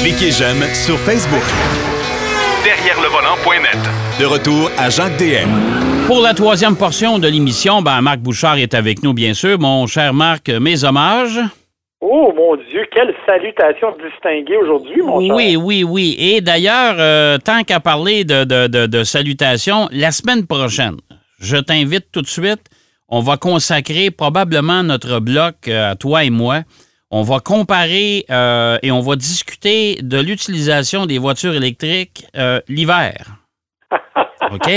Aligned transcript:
Cliquez 0.00 0.30
j'aime 0.30 0.62
sur 0.72 0.98
Facebook. 1.00 1.42
Derrière 2.64 3.00
le 3.00 3.08
volant.net. 3.08 3.78
De 4.20 4.24
retour 4.24 4.70
à 4.78 4.88
Jacques 4.88 5.16
DM. 5.18 6.06
Pour 6.06 6.20
la 6.20 6.32
troisième 6.32 6.76
portion 6.76 7.18
de 7.18 7.26
l'émission, 7.26 7.82
ben, 7.82 8.00
Marc 8.00 8.20
Bouchard 8.20 8.58
est 8.58 8.74
avec 8.74 9.02
nous, 9.02 9.14
bien 9.14 9.34
sûr. 9.34 9.58
Mon 9.58 9.86
cher 9.88 10.14
Marc, 10.14 10.48
mes 10.48 10.84
hommages. 10.84 11.40
Oh 12.00 12.32
mon 12.36 12.56
Dieu, 12.70 12.86
quelle 12.94 13.14
salutation 13.26 13.88
distinguée 14.04 14.56
aujourd'hui, 14.62 15.02
mon 15.02 15.20
cher. 15.20 15.34
Oui, 15.34 15.56
oui, 15.56 15.82
oui. 15.82 16.14
Et 16.18 16.40
d'ailleurs, 16.40 16.94
euh, 16.98 17.38
tant 17.38 17.64
qu'à 17.64 17.80
parler 17.80 18.24
de, 18.24 18.44
de, 18.44 18.68
de, 18.68 18.86
de 18.86 19.02
salutations, 19.02 19.88
la 19.90 20.12
semaine 20.12 20.46
prochaine, 20.46 20.96
je 21.40 21.56
t'invite 21.56 22.12
tout 22.12 22.22
de 22.22 22.28
suite. 22.28 22.62
On 23.08 23.20
va 23.20 23.36
consacrer 23.36 24.10
probablement 24.10 24.82
notre 24.84 25.18
bloc 25.20 25.54
euh, 25.68 25.92
à 25.92 25.96
toi 25.96 26.22
et 26.24 26.30
moi. 26.30 26.60
On 27.10 27.22
va 27.22 27.38
comparer 27.38 28.24
euh, 28.30 28.78
et 28.82 28.90
on 28.90 29.00
va 29.00 29.14
discuter 29.14 30.00
de 30.02 30.18
l'utilisation 30.18 31.06
des 31.06 31.18
voitures 31.18 31.54
électriques 31.54 32.26
euh, 32.36 32.60
l'hiver. 32.68 33.36
OK? 34.52 34.68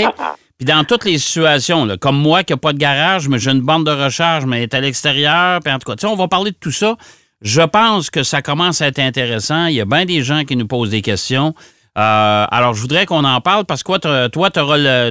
Puis 0.56 0.66
dans 0.66 0.84
toutes 0.84 1.04
les 1.04 1.18
situations, 1.18 1.84
là, 1.84 1.96
comme 1.96 2.18
moi 2.18 2.44
qui 2.44 2.52
n'ai 2.52 2.58
pas 2.58 2.72
de 2.72 2.78
garage, 2.78 3.28
mais 3.28 3.38
j'ai 3.38 3.50
une 3.50 3.62
bande 3.62 3.84
de 3.84 3.90
recharge, 3.90 4.44
mais 4.44 4.58
elle 4.58 4.62
est 4.64 4.74
à 4.74 4.80
l'extérieur, 4.80 5.60
puis 5.60 5.72
en 5.72 5.78
tout 5.78 5.92
cas, 5.92 6.06
on 6.06 6.14
va 6.14 6.28
parler 6.28 6.52
de 6.52 6.56
tout 6.56 6.70
ça. 6.70 6.96
Je 7.42 7.62
pense 7.62 8.10
que 8.10 8.22
ça 8.22 8.42
commence 8.42 8.80
à 8.82 8.86
être 8.86 8.98
intéressant. 8.98 9.66
Il 9.66 9.74
y 9.74 9.80
a 9.80 9.86
bien 9.86 10.04
des 10.04 10.22
gens 10.22 10.44
qui 10.44 10.56
nous 10.56 10.66
posent 10.66 10.90
des 10.90 11.02
questions. 11.02 11.54
Euh, 11.98 12.46
alors, 12.50 12.74
je 12.74 12.82
voudrais 12.82 13.06
qu'on 13.06 13.24
en 13.24 13.40
parle 13.40 13.64
parce 13.64 13.82
que 13.82 14.28
toi, 14.28 14.50
tu 14.50 14.60
auras 14.60 14.76
le. 14.76 15.10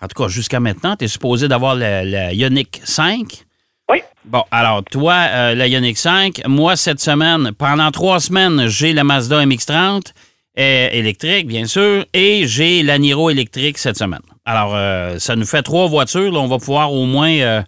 En 0.00 0.06
tout 0.06 0.22
cas, 0.22 0.28
jusqu'à 0.28 0.60
maintenant, 0.60 0.96
tu 0.96 1.04
es 1.04 1.08
supposé 1.08 1.48
d'avoir 1.48 1.74
la 1.74 2.32
Ioniq 2.32 2.80
5. 2.84 3.45
Oui. 3.90 3.98
Bon, 4.24 4.42
alors, 4.50 4.82
toi, 4.84 5.14
euh, 5.30 5.54
la 5.54 5.68
Ioniq 5.68 5.96
5. 5.96 6.42
Moi, 6.46 6.76
cette 6.76 7.00
semaine, 7.00 7.52
pendant 7.52 7.90
trois 7.90 8.18
semaines, 8.20 8.66
j'ai 8.66 8.92
la 8.92 9.04
Mazda 9.04 9.44
MX-30 9.46 10.12
euh, 10.58 10.88
électrique, 10.90 11.46
bien 11.46 11.66
sûr, 11.66 12.04
et 12.12 12.46
j'ai 12.46 12.82
la 12.82 12.98
Niro 12.98 13.30
électrique 13.30 13.78
cette 13.78 13.96
semaine. 13.96 14.22
Alors, 14.44 14.74
euh, 14.74 15.18
ça 15.18 15.36
nous 15.36 15.44
fait 15.44 15.62
trois 15.62 15.86
voitures. 15.88 16.32
là. 16.32 16.38
on 16.38 16.46
va 16.48 16.58
pouvoir 16.58 16.92
au 16.92 17.04
moins 17.04 17.30
euh, 17.30 17.62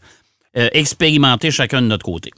euh, 0.56 0.68
expérimenter 0.72 1.50
chacun 1.50 1.82
de 1.82 1.86
notre 1.86 2.04
côté. 2.04 2.30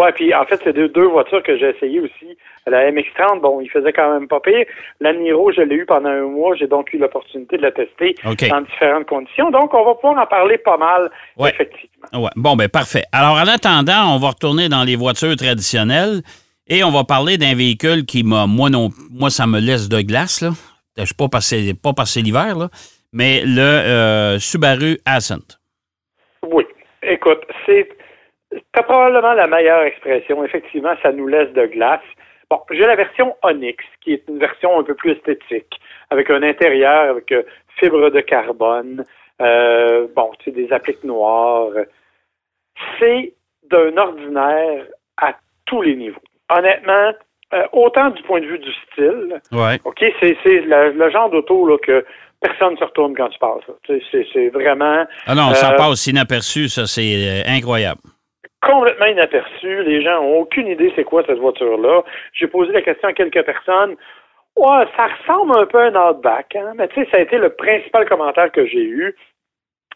Ouais, 0.00 0.12
puis 0.12 0.34
en 0.34 0.44
fait, 0.44 0.60
c'est 0.64 0.72
deux, 0.72 0.88
deux 0.88 1.06
voitures 1.06 1.42
que 1.42 1.58
j'ai 1.58 1.70
essayé 1.70 2.00
aussi. 2.00 2.36
La 2.66 2.90
MX-30, 2.90 3.40
bon, 3.40 3.60
il 3.60 3.68
faisait 3.70 3.92
quand 3.92 4.12
même 4.12 4.28
pas 4.28 4.40
pire. 4.40 4.64
La 5.00 5.12
Niro, 5.12 5.50
je 5.52 5.60
l'ai 5.62 5.74
eu 5.76 5.86
pendant 5.86 6.08
un 6.10 6.22
mois. 6.22 6.54
J'ai 6.56 6.66
donc 6.68 6.92
eu 6.92 6.98
l'opportunité 6.98 7.56
de 7.56 7.62
la 7.62 7.72
tester 7.72 8.14
dans 8.24 8.60
différentes 8.62 9.06
conditions. 9.06 9.50
Donc, 9.50 9.74
on 9.74 9.84
va 9.84 9.94
pouvoir 9.94 10.22
en 10.22 10.26
parler 10.26 10.58
pas 10.58 10.76
mal, 10.76 11.10
Ouais. 11.36 11.50
effectivement. 11.50 12.22
Ouais. 12.24 12.30
Bon, 12.36 12.56
ben 12.56 12.68
parfait. 12.68 13.02
Alors, 13.12 13.34
en 13.36 13.46
attendant, 13.48 14.14
on 14.14 14.18
va 14.18 14.28
retourner 14.28 14.68
dans 14.68 14.84
les 14.84 14.96
voitures 14.96 15.36
traditionnelles 15.36 16.22
et 16.66 16.82
on 16.84 16.90
va 16.90 17.04
parler 17.04 17.36
d'un 17.36 17.54
véhicule 17.54 18.06
qui 18.06 18.22
m'a, 18.22 18.46
moi 18.46 18.70
non, 18.70 18.90
moi 19.10 19.28
ça 19.30 19.46
me 19.46 19.58
laisse 19.60 19.88
de 19.88 20.00
glace 20.00 20.40
là. 20.40 20.50
Je 20.96 21.04
suis 21.04 21.14
pas 21.14 21.28
passé, 21.28 21.74
pas 21.74 21.92
passé 21.92 22.20
l'hiver 22.22 22.56
là, 22.56 22.68
mais 23.12 23.42
le 23.44 23.60
euh, 23.60 24.38
Subaru 24.38 24.98
Ascent. 25.04 25.58
Oui. 26.46 26.64
Écoute, 27.02 27.40
c'est 27.66 27.88
t'as 28.72 28.82
probablement 28.82 29.32
la 29.34 29.46
meilleure 29.46 29.82
expression. 29.82 30.44
Effectivement, 30.44 30.94
ça 31.02 31.12
nous 31.12 31.26
laisse 31.26 31.52
de 31.52 31.66
glace. 31.66 32.00
Bon, 32.50 32.60
j'ai 32.70 32.86
la 32.86 32.96
version 32.96 33.36
Onyx, 33.44 33.84
qui 34.00 34.14
est 34.14 34.24
une 34.28 34.38
version 34.38 34.78
un 34.80 34.82
peu 34.82 34.94
plus 34.94 35.12
esthétique, 35.12 35.80
avec 36.10 36.30
un 36.30 36.42
intérieur 36.42 37.10
avec 37.10 37.30
euh, 37.32 37.42
fibre 37.78 38.10
de 38.10 38.20
carbone, 38.20 39.04
euh, 39.40 40.08
bon, 40.16 40.30
tu 40.40 40.46
sais, 40.46 40.50
des 40.50 40.72
appliques 40.72 41.04
noires. 41.04 41.70
C'est 42.98 43.34
d'un 43.70 43.96
ordinaire 43.96 44.84
à 45.16 45.34
tous 45.66 45.82
les 45.82 45.94
niveaux. 45.94 46.20
Honnêtement, 46.48 47.12
euh, 47.54 47.62
autant 47.72 48.10
du 48.10 48.22
point 48.24 48.40
de 48.40 48.46
vue 48.46 48.58
du 48.58 48.72
style, 48.92 49.40
Ouais. 49.52 49.78
OK, 49.84 50.04
c'est 50.20 50.36
c'est 50.42 50.60
le, 50.62 50.90
le 50.92 51.10
genre 51.10 51.30
d'auto 51.30 51.66
là, 51.66 51.78
que 51.78 52.04
personne 52.40 52.72
ne 52.72 52.78
se 52.78 52.84
retourne 52.84 53.14
quand 53.14 53.28
tu 53.28 53.38
passes. 53.38 53.62
C'est 54.10 54.26
c'est 54.32 54.48
vraiment 54.48 55.04
Ah 55.26 55.34
non, 55.34 55.54
ça 55.54 55.72
Euh, 55.74 55.76
passe 55.76 56.06
inaperçu, 56.06 56.68
ça 56.68 56.86
c'est 56.86 57.44
incroyable. 57.46 58.00
Complètement 58.62 59.06
inaperçu. 59.06 59.82
Les 59.84 60.02
gens 60.02 60.20
ont 60.22 60.40
aucune 60.40 60.66
idée 60.68 60.92
c'est 60.96 61.04
quoi 61.04 61.22
cette 61.26 61.38
voiture-là. 61.38 62.02
J'ai 62.32 62.46
posé 62.46 62.72
la 62.72 62.82
question 62.82 63.08
à 63.08 63.12
quelques 63.12 63.42
personnes. 63.44 63.96
Ouais, 64.56 64.84
ça 64.96 65.06
ressemble 65.08 65.56
un 65.58 65.66
peu 65.66 65.78
à 65.78 65.86
un 65.86 66.10
Outback, 66.10 66.56
hein? 66.56 66.72
mais 66.76 66.88
tu 66.88 66.96
sais, 67.02 67.08
ça 67.10 67.16
a 67.18 67.20
été 67.20 67.38
le 67.38 67.50
principal 67.50 68.08
commentaire 68.08 68.50
que 68.52 68.66
j'ai 68.66 68.82
eu. 68.82 69.14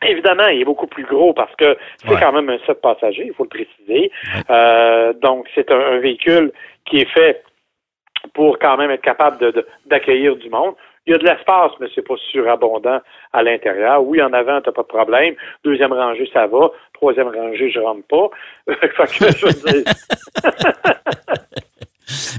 Évidemment, 0.07 0.47
il 0.49 0.61
est 0.61 0.65
beaucoup 0.65 0.87
plus 0.87 1.05
gros 1.05 1.33
parce 1.33 1.55
que 1.57 1.77
c'est 1.99 2.11
Ouais. 2.11 2.21
quand 2.21 2.33
même 2.33 2.49
un 2.51 2.59
7 2.67 2.81
passagers, 2.81 3.25
il 3.27 3.35
faut 3.35 3.45
le 3.45 3.49
préciser. 3.49 4.11
Euh, 4.51 5.13
donc, 5.15 5.49
c'est 5.55 5.71
un, 5.71 5.79
un 5.79 5.99
véhicule 5.99 6.53
qui 6.85 6.99
est 7.01 7.11
fait 7.11 7.43
pour 8.33 8.59
quand 8.59 8.77
même 8.77 8.91
être 8.91 9.03
capable 9.03 9.39
de- 9.39 9.51
de- 9.51 9.67
d'accueillir 9.87 10.37
du 10.37 10.49
monde. 10.51 10.75
Il 11.07 11.13
y 11.13 11.15
a 11.15 11.19
de 11.19 11.25
l'espace, 11.25 11.73
mais 11.81 11.87
c'est 11.95 12.07
pas 12.07 12.15
surabondant 12.31 13.01
à 13.33 13.43
l'intérieur. 13.43 14.03
Oui, 14.05 14.23
en 14.23 14.33
avant, 14.33 14.61
t'as 14.63 14.73
pas 14.73 14.83
de 14.83 14.87
problème. 14.89 15.35
Deuxième 15.65 15.93
rangée, 15.93 16.29
ça 16.33 16.47
va. 16.47 16.71
Troisième 16.95 17.29
rangée, 17.29 17.71
je 17.71 17.79
rentre 17.79 18.07
pas. 18.09 18.31
fait 18.75 18.89
que, 18.89 19.37
je 19.39 19.47
veux 19.47 19.73
dire, 19.83 19.85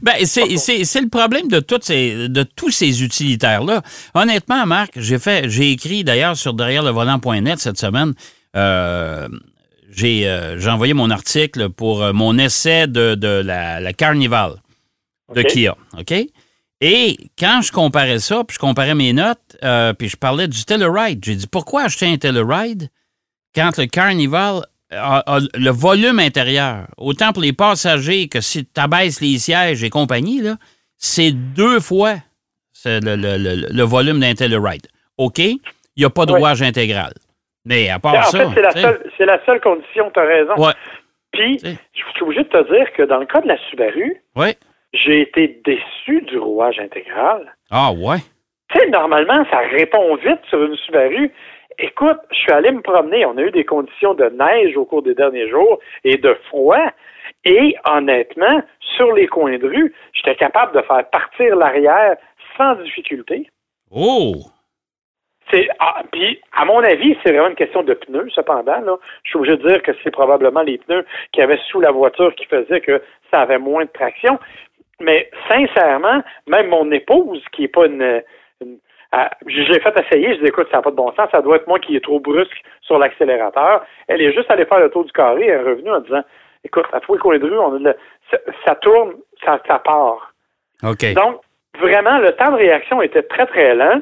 Ben, 0.03 0.13
c'est, 0.25 0.57
c'est, 0.57 0.83
c'est 0.83 1.01
le 1.01 1.09
problème 1.09 1.47
de, 1.47 1.59
toutes 1.59 1.83
ces, 1.83 2.27
de 2.29 2.43
tous 2.43 2.69
ces 2.69 3.03
utilitaires-là. 3.03 3.81
Honnêtement, 4.13 4.65
Marc, 4.65 4.91
j'ai 4.95 5.17
fait, 5.17 5.49
j'ai 5.49 5.71
écrit 5.71 6.03
d'ailleurs 6.03 6.35
sur 6.37 6.53
derrière 6.53 6.83
le 6.83 6.91
volant.net 6.91 7.59
cette 7.59 7.77
semaine. 7.77 8.13
euh, 8.55 9.27
j'ai, 9.91 10.27
euh, 10.27 10.59
j'ai 10.59 10.69
envoyé 10.69 10.93
mon 10.93 11.09
article 11.09 11.69
pour 11.69 12.03
euh, 12.03 12.13
mon 12.13 12.37
essai 12.37 12.85
de, 12.87 13.15
de 13.15 13.41
la, 13.43 13.79
la 13.79 13.93
Carnival 13.93 14.55
de. 15.33 15.41
Kia. 15.41 15.75
OK? 15.97 16.13
Et 16.81 17.17
quand 17.39 17.61
je 17.61 17.71
comparais 17.71 18.19
ça, 18.19 18.43
puis 18.43 18.55
je 18.55 18.59
comparais 18.59 18.95
mes 18.95 19.13
notes, 19.13 19.57
euh, 19.63 19.93
puis 19.93 20.09
je 20.09 20.17
parlais 20.17 20.47
du 20.47 20.65
Telluride, 20.65 21.23
j'ai 21.23 21.35
dit 21.35 21.47
pourquoi 21.47 21.83
acheter 21.83 22.05
un 22.07 22.17
Telluride 22.17 22.89
quand 23.55 23.77
le 23.77 23.85
Carnival 23.85 24.61
a, 24.91 25.23
a 25.25 25.39
le 25.39 25.69
volume 25.71 26.19
intérieur, 26.19 26.87
autant 26.97 27.31
pour 27.31 27.41
les 27.41 27.53
passagers 27.53 28.27
que 28.27 28.41
si 28.41 28.65
tu 28.65 28.79
abaisses 28.81 29.21
les 29.21 29.37
sièges 29.39 29.83
et 29.83 29.89
compagnie, 29.89 30.41
là, 30.41 30.55
c'est 30.97 31.31
deux 31.31 31.79
fois 31.79 32.15
le, 32.85 32.99
le- 33.15 33.37
le- 33.37 33.67
le 33.73 33.83
volume 33.83 34.19
d'un 34.19 34.33
Telluride. 34.35 34.87
OK? 35.17 35.39
Il 35.39 35.59
n'y 35.97 36.05
a 36.05 36.09
pas 36.09 36.25
de 36.25 36.33
rouage 36.33 36.61
intégral. 36.61 37.13
Mais 37.63 37.89
à 37.89 37.97
part 37.99 38.15
en 38.15 38.23
ça. 38.23 38.37
fait, 38.49 38.53
c'est 38.53 38.61
la, 38.61 38.71
seule, 38.73 39.11
c'est 39.17 39.25
la 39.25 39.43
seule 39.45 39.59
condition, 39.61 40.11
tu 40.13 40.19
as 40.19 40.23
raison. 40.25 40.53
Ouais. 40.57 40.73
Puis, 41.31 41.57
je 41.63 41.69
suis 42.13 42.21
obligé 42.23 42.43
de 42.43 42.49
te 42.49 42.71
dire 42.75 42.85
que 42.95 43.03
dans 43.03 43.17
le 43.17 43.25
cas 43.25 43.41
de 43.41 43.47
la 43.47 43.57
Subaru, 43.69 44.21
Ouais. 44.35 44.55
J'ai 44.95 45.21
été 45.21 45.59
déçu 45.65 46.21
du 46.21 46.37
rouage 46.37 46.79
intégral. 46.79 47.55
Ah, 47.71 47.91
ouais. 47.91 48.17
Tu 48.69 48.79
sais, 48.79 48.89
normalement, 48.89 49.45
ça 49.51 49.59
répond 49.59 50.15
vite 50.15 50.39
sur 50.49 50.63
une 50.63 50.75
Subaru. 50.75 51.31
Écoute, 51.77 52.17
je 52.31 52.37
suis 52.37 52.51
allé 52.51 52.71
me 52.71 52.81
promener. 52.81 53.25
On 53.25 53.37
a 53.37 53.41
eu 53.41 53.51
des 53.51 53.65
conditions 53.65 54.13
de 54.13 54.25
neige 54.29 54.77
au 54.77 54.85
cours 54.85 55.03
des 55.03 55.13
derniers 55.13 55.49
jours 55.49 55.79
et 56.03 56.17
de 56.17 56.33
froid. 56.47 56.91
Et 57.43 57.75
honnêtement, 57.85 58.61
sur 58.95 59.13
les 59.13 59.27
coins 59.27 59.57
de 59.57 59.67
rue, 59.67 59.93
j'étais 60.13 60.35
capable 60.35 60.75
de 60.75 60.81
faire 60.81 61.07
partir 61.09 61.55
l'arrière 61.55 62.15
sans 62.57 62.75
difficulté. 62.75 63.49
Oh! 63.91 64.35
C'est, 65.51 65.67
ah, 65.79 66.01
puis, 66.11 66.39
à 66.53 66.65
mon 66.65 66.79
avis, 66.79 67.15
c'est 67.23 67.31
vraiment 67.31 67.49
une 67.49 67.55
question 67.55 67.83
de 67.83 67.93
pneus, 67.93 68.29
cependant. 68.33 68.79
Là. 68.79 68.97
Je 69.23 69.29
suis 69.29 69.37
obligé 69.37 69.57
de 69.57 69.67
dire 69.67 69.83
que 69.83 69.91
c'est 70.03 70.11
probablement 70.11 70.61
les 70.61 70.79
pneus 70.79 71.05
qu'il 71.31 71.41
y 71.41 71.43
avait 71.43 71.59
sous 71.69 71.79
la 71.79 71.91
voiture 71.91 72.33
qui 72.35 72.45
faisaient 72.45 72.81
que 72.81 73.01
ça 73.29 73.41
avait 73.41 73.59
moins 73.59 73.85
de 73.85 73.91
traction. 73.91 74.39
Mais 75.01 75.29
sincèrement, 75.49 76.23
même 76.47 76.67
mon 76.67 76.91
épouse, 76.91 77.43
qui 77.51 77.63
n'est 77.63 77.67
pas 77.67 77.85
une... 77.85 78.23
une- 78.61 78.79
je 79.47 79.63
je 79.63 79.71
l'ai 79.71 79.79
fait 79.79 79.97
essayer, 79.97 80.35
je 80.35 80.39
dis 80.41 80.47
écoute, 80.47 80.67
ça 80.71 80.77
n'a 80.77 80.83
pas 80.83 80.91
de 80.91 80.95
bon 80.95 81.13
sens, 81.13 81.29
ça 81.31 81.41
doit 81.41 81.55
être 81.55 81.67
moi 81.67 81.79
qui 81.79 81.95
est 81.95 82.03
trop 82.03 82.19
brusque 82.19 82.61
sur 82.81 82.97
l'accélérateur. 82.97 83.85
Elle 84.07 84.21
est 84.21 84.33
juste 84.33 84.51
allée 84.51 84.65
faire 84.65 84.79
le 84.79 84.89
tour 84.89 85.05
du 85.05 85.11
carré, 85.13 85.45
elle 85.45 85.61
est 85.61 85.69
revenue 85.69 85.91
en 85.91 86.01
disant 86.01 86.23
écoute, 86.65 86.85
à 86.91 86.99
tous 86.99 87.13
les 87.13 87.19
coins 87.19 87.37
de 87.37 87.45
rue, 87.45 87.57
on 87.57 87.85
a 87.85 87.93
ça, 88.31 88.37
ça 88.65 88.75
tourne, 88.75 89.13
ça, 89.43 89.61
ça 89.67 89.79
part. 89.79 90.33
OK. 90.83 91.13
Donc, 91.13 91.41
vraiment, 91.79 92.17
le 92.17 92.33
temps 92.33 92.51
de 92.51 92.57
réaction 92.57 93.01
était 93.01 93.23
très, 93.23 93.45
très 93.45 93.75
lent. 93.75 94.01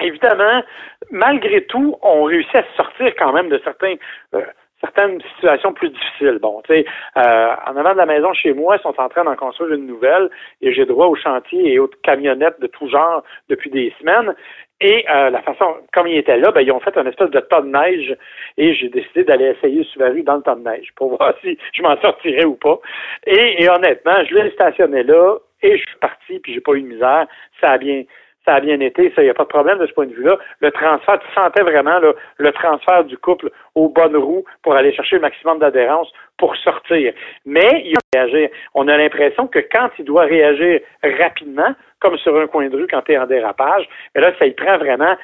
Évidemment, 0.00 0.62
malgré 1.10 1.64
tout, 1.66 1.96
on 2.02 2.24
réussit 2.24 2.56
à 2.56 2.62
se 2.64 2.76
sortir 2.76 3.14
quand 3.16 3.32
même 3.32 3.48
de 3.48 3.60
certains, 3.62 3.94
euh, 4.34 4.42
certaines 4.84 5.20
situations 5.34 5.72
plus 5.72 5.90
difficiles. 5.90 6.38
Bon, 6.40 6.60
tu 6.66 6.74
sais, 6.74 6.86
euh, 7.16 7.54
en 7.66 7.76
avant 7.76 7.92
de 7.92 7.98
la 7.98 8.06
maison 8.06 8.32
chez 8.34 8.52
moi, 8.52 8.76
ils 8.76 8.82
sont 8.82 8.94
en 8.98 9.08
train 9.08 9.24
d'en 9.24 9.36
construire 9.36 9.72
une 9.72 9.86
nouvelle 9.86 10.30
et 10.60 10.72
j'ai 10.72 10.84
droit 10.84 11.06
aux 11.06 11.16
chantiers 11.16 11.72
et 11.72 11.78
aux 11.78 11.88
camionnettes 12.02 12.60
de 12.60 12.66
tout 12.66 12.88
genre 12.88 13.22
depuis 13.48 13.70
des 13.70 13.92
semaines. 13.98 14.34
Et 14.80 15.04
euh, 15.08 15.30
la 15.30 15.40
façon, 15.42 15.76
comme 15.92 16.06
ils 16.08 16.18
étaient 16.18 16.36
là, 16.36 16.50
ben, 16.50 16.60
ils 16.60 16.72
ont 16.72 16.80
fait 16.80 16.96
un 16.98 17.06
espèce 17.06 17.30
de 17.30 17.40
tas 17.40 17.62
de 17.62 17.68
neige 17.68 18.14
et 18.58 18.74
j'ai 18.74 18.88
décidé 18.88 19.24
d'aller 19.24 19.54
essayer 19.56 19.84
Subaru 19.84 20.22
dans 20.22 20.36
le 20.36 20.42
tas 20.42 20.56
de 20.56 20.62
neige 20.62 20.88
pour 20.96 21.16
voir 21.16 21.34
si 21.42 21.56
je 21.72 21.82
m'en 21.82 21.98
sortirais 22.00 22.44
ou 22.44 22.56
pas. 22.56 22.78
Et, 23.26 23.62
et 23.62 23.70
honnêtement, 23.70 24.24
je 24.28 24.34
l'ai 24.34 24.50
stationné 24.50 25.02
là 25.02 25.36
et 25.62 25.78
je 25.78 25.82
suis 25.82 25.98
parti 26.00 26.38
puis 26.40 26.52
j'ai 26.52 26.60
pas 26.60 26.72
eu 26.72 26.82
de 26.82 26.88
misère. 26.88 27.26
Ça 27.60 27.70
a 27.70 27.78
bien, 27.78 28.02
ça 28.44 28.56
a 28.56 28.60
bien 28.60 28.78
été, 28.80 29.12
ça, 29.14 29.22
il 29.22 29.24
n'y 29.24 29.30
a 29.30 29.34
pas 29.34 29.44
de 29.44 29.48
problème 29.48 29.78
de 29.78 29.86
ce 29.86 29.92
point 29.92 30.06
de 30.06 30.14
vue-là. 30.14 30.38
Le 30.60 30.70
transfert, 30.70 31.18
tu 31.18 31.34
sentais 31.34 31.62
vraiment 31.62 31.98
le 32.36 32.52
transfert 32.52 33.04
du 33.04 33.16
couple 33.16 33.50
aux 33.74 33.88
bonnes 33.88 34.16
roues 34.16 34.44
pour 34.62 34.74
aller 34.74 34.92
chercher 34.92 35.16
le 35.16 35.22
maximum 35.22 35.58
d'adhérence 35.58 36.12
pour 36.36 36.54
sortir. 36.56 37.12
Mais 37.46 37.82
il 37.84 37.96
a 37.96 38.18
réagir. 38.18 38.48
On 38.74 38.88
a 38.88 38.96
l'impression 38.96 39.46
que 39.46 39.58
quand 39.58 39.88
il 39.98 40.04
doit 40.04 40.24
réagir 40.24 40.80
rapidement, 41.02 41.74
comme 42.00 42.18
sur 42.18 42.38
un 42.38 42.46
coin 42.46 42.68
de 42.68 42.76
rue 42.76 42.86
quand 42.90 43.02
tu 43.02 43.12
es 43.12 43.18
en 43.18 43.26
dérapage, 43.26 43.88
mais 44.14 44.20
là, 44.20 44.32
ça 44.38 44.46
y 44.46 44.52
prend 44.52 44.76
vraiment 44.78 45.16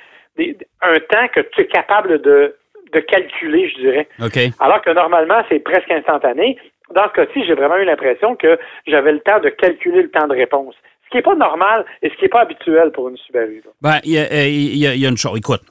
un 0.83 0.99
temps 1.11 1.29
que 1.35 1.41
tu 1.41 1.63
es 1.63 1.67
capable 1.67 2.23
de, 2.23 2.57
de 2.93 3.01
calculer, 3.01 3.69
je 3.69 3.81
dirais. 3.81 4.09
Alors 4.61 4.81
que 4.81 4.91
normalement, 4.91 5.43
c'est 5.49 5.61
presque 5.61 5.91
instantané. 5.91 6.57
Dans 6.95 7.05
ce 7.09 7.13
cas-ci, 7.13 7.45
j'ai 7.45 7.55
vraiment 7.55 7.77
eu 7.77 7.85
l'impression 7.85 8.35
que 8.35 8.59
j'avais 8.87 9.13
le 9.13 9.21
temps 9.21 9.39
de 9.41 9.51
calculer 9.51 10.03
le 10.03 10.11
temps 10.11 10.27
de 10.27 10.35
réponse. 10.35 10.75
Ce 11.11 11.19
qui 11.19 11.19
n'est 11.19 11.23
pas 11.23 11.35
normal 11.35 11.85
et 12.03 12.09
ce 12.09 12.15
qui 12.15 12.23
n'est 12.23 12.29
pas 12.29 12.43
habituel 12.43 12.93
pour 12.93 13.09
une 13.09 13.17
Subaru. 13.17 13.63
Ben, 13.83 13.99
il 14.05 14.13
y, 14.13 15.07
a 15.07 15.09
une 15.09 15.17
chose. 15.17 15.37
Écoute, 15.37 15.63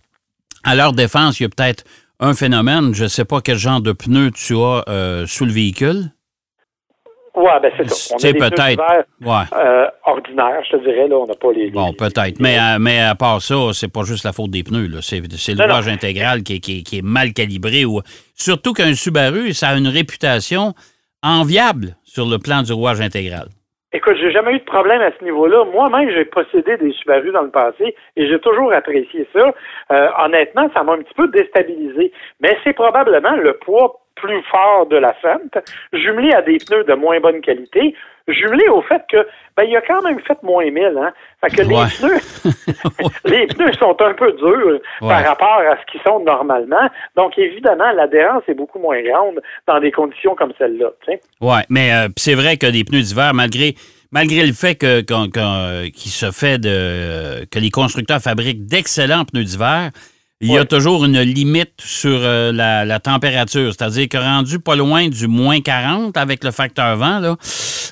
à 0.65 0.75
leur 0.75 0.91
défense, 0.91 1.39
il 1.39 1.43
y 1.43 1.45
a 1.45 1.49
peut-être 1.49 1.85
un 2.19 2.33
phénomène. 2.33 2.93
Je 2.93 3.03
ne 3.03 3.07
sais 3.07 3.23
pas 3.23 3.39
quel 3.39 3.55
genre 3.55 3.79
de 3.79 3.93
pneus 3.93 4.31
tu 4.31 4.55
as 4.57 4.83
euh, 4.89 5.25
sous 5.27 5.45
le 5.45 5.53
véhicule. 5.53 6.11
Oui, 7.35 7.51
ben 7.61 7.71
c'est 7.77 7.89
ça. 7.89 8.15
C'est 8.17 8.33
peut-être. 8.33 8.81
Ouais. 9.21 9.43
Euh, 9.53 9.87
ordinaire, 10.03 10.61
je 10.65 10.75
te 10.75 10.83
dirais. 10.83 11.07
Là, 11.07 11.15
on 11.15 11.27
n'a 11.27 11.35
pas 11.35 11.53
les. 11.53 11.71
Bon, 11.71 11.93
peut-être. 11.93 12.37
Mais, 12.41 12.59
euh, 12.59 12.77
mais 12.77 12.99
à 12.99 13.15
part 13.15 13.41
ça, 13.41 13.55
c'est 13.71 13.87
pas 13.87 14.03
juste 14.03 14.25
la 14.25 14.33
faute 14.33 14.51
des 14.51 14.63
pneus. 14.63 14.89
C'est 15.01 15.21
le 15.21 15.63
rouage 15.63 15.87
intégral 15.87 16.43
qui, 16.43 16.59
qui, 16.59 16.97
est 16.97 17.01
mal 17.01 17.31
calibré. 17.31 17.85
Ou... 17.85 18.01
Surtout 18.35 18.73
qu'un 18.73 18.93
Subaru, 18.93 19.53
ça 19.53 19.69
a 19.69 19.77
une 19.77 19.87
réputation 19.87 20.73
enviable 21.23 21.95
sur 22.03 22.25
le 22.25 22.39
plan 22.39 22.61
du 22.61 22.73
rouage 22.73 22.99
intégral. 22.99 23.47
Écoute, 23.91 24.17
j'ai 24.21 24.29
jamais 24.29 24.53
eu 24.53 24.59
de 24.59 24.65
problème 24.65 25.01
à 25.01 25.09
ce 25.17 25.23
niveau-là. 25.23 25.65
Moi-même, 25.65 26.11
j'ai 26.11 26.25
possédé 26.25 26.77
des 26.77 26.91
Subaru 26.91 27.31
dans 27.31 27.41
le 27.41 27.49
passé 27.49 27.95
et 28.15 28.27
j'ai 28.27 28.39
toujours 28.39 28.71
apprécié 28.71 29.27
ça. 29.33 29.51
Euh, 29.91 30.09
honnêtement, 30.19 30.69
ça 30.75 30.83
m'a 30.83 30.93
un 30.93 30.99
petit 30.99 31.15
peu 31.15 31.27
déstabilisé. 31.29 32.11
Mais 32.39 32.55
c'est 32.63 32.73
probablement 32.73 33.35
le 33.35 33.53
poids 33.53 33.99
plus 34.15 34.43
fort 34.43 34.85
de 34.85 34.97
la 34.97 35.13
fente, 35.13 35.57
jumelé 35.93 36.31
à 36.33 36.41
des 36.43 36.57
pneus 36.57 36.83
de 36.83 36.93
moins 36.93 37.19
bonne 37.19 37.41
qualité, 37.41 37.95
jumelé 38.31 38.67
au 38.69 38.81
fait 38.81 39.01
que 39.11 39.27
ben, 39.57 39.63
il 39.63 39.75
a 39.75 39.81
quand 39.81 40.01
même 40.01 40.19
fait 40.21 40.41
moins 40.43 40.69
1000, 40.69 40.97
hein. 40.97 41.11
Fait 41.41 41.49
que 41.49 41.61
les 41.61 41.75
pneus 41.75 43.09
les 43.25 43.47
pneus 43.47 43.73
sont 43.73 43.95
un 44.01 44.13
peu 44.13 44.31
durs 44.33 44.79
par 44.99 45.23
rapport 45.23 45.61
à 45.69 45.77
ce 45.77 45.91
qu'ils 45.91 46.01
sont 46.01 46.19
normalement. 46.19 46.89
Donc 47.15 47.37
évidemment, 47.37 47.91
l'adhérence 47.91 48.43
est 48.47 48.53
beaucoup 48.53 48.79
moins 48.79 49.01
grande 49.01 49.41
dans 49.67 49.79
des 49.79 49.91
conditions 49.91 50.35
comme 50.35 50.53
celle-là. 50.57 50.89
Oui, 51.41 51.59
mais 51.69 51.93
euh, 51.93 52.07
c'est 52.17 52.35
vrai 52.35 52.57
que 52.57 52.67
des 52.67 52.83
pneus 52.83 53.01
d'hiver, 53.01 53.33
malgré 53.33 53.75
malgré 54.11 54.45
le 54.45 54.53
fait 54.53 54.75
que 54.75 55.01
qu'il 55.01 56.11
se 56.11 56.31
fait 56.31 56.57
de 56.57 57.45
que 57.45 57.59
les 57.59 57.69
constructeurs 57.69 58.21
fabriquent 58.21 58.65
d'excellents 58.65 59.25
pneus 59.25 59.43
d'hiver, 59.43 59.91
il 60.41 60.53
y 60.53 60.57
a 60.57 60.65
toujours 60.65 61.03
une 61.03 61.19
limite 61.19 61.73
sur 61.79 62.19
euh, 62.23 62.51
la, 62.53 62.99
température. 62.99 63.73
C'est-à-dire 63.73 64.07
que 64.07 64.17
rendu 64.17 64.59
pas 64.59 64.75
loin 64.75 65.07
du 65.07 65.27
moins 65.27 65.59
40 65.59 66.15
avec 66.17 66.43
le 66.43 66.51
facteur 66.51 66.95
vent, 66.95 67.19
là, 67.19 67.35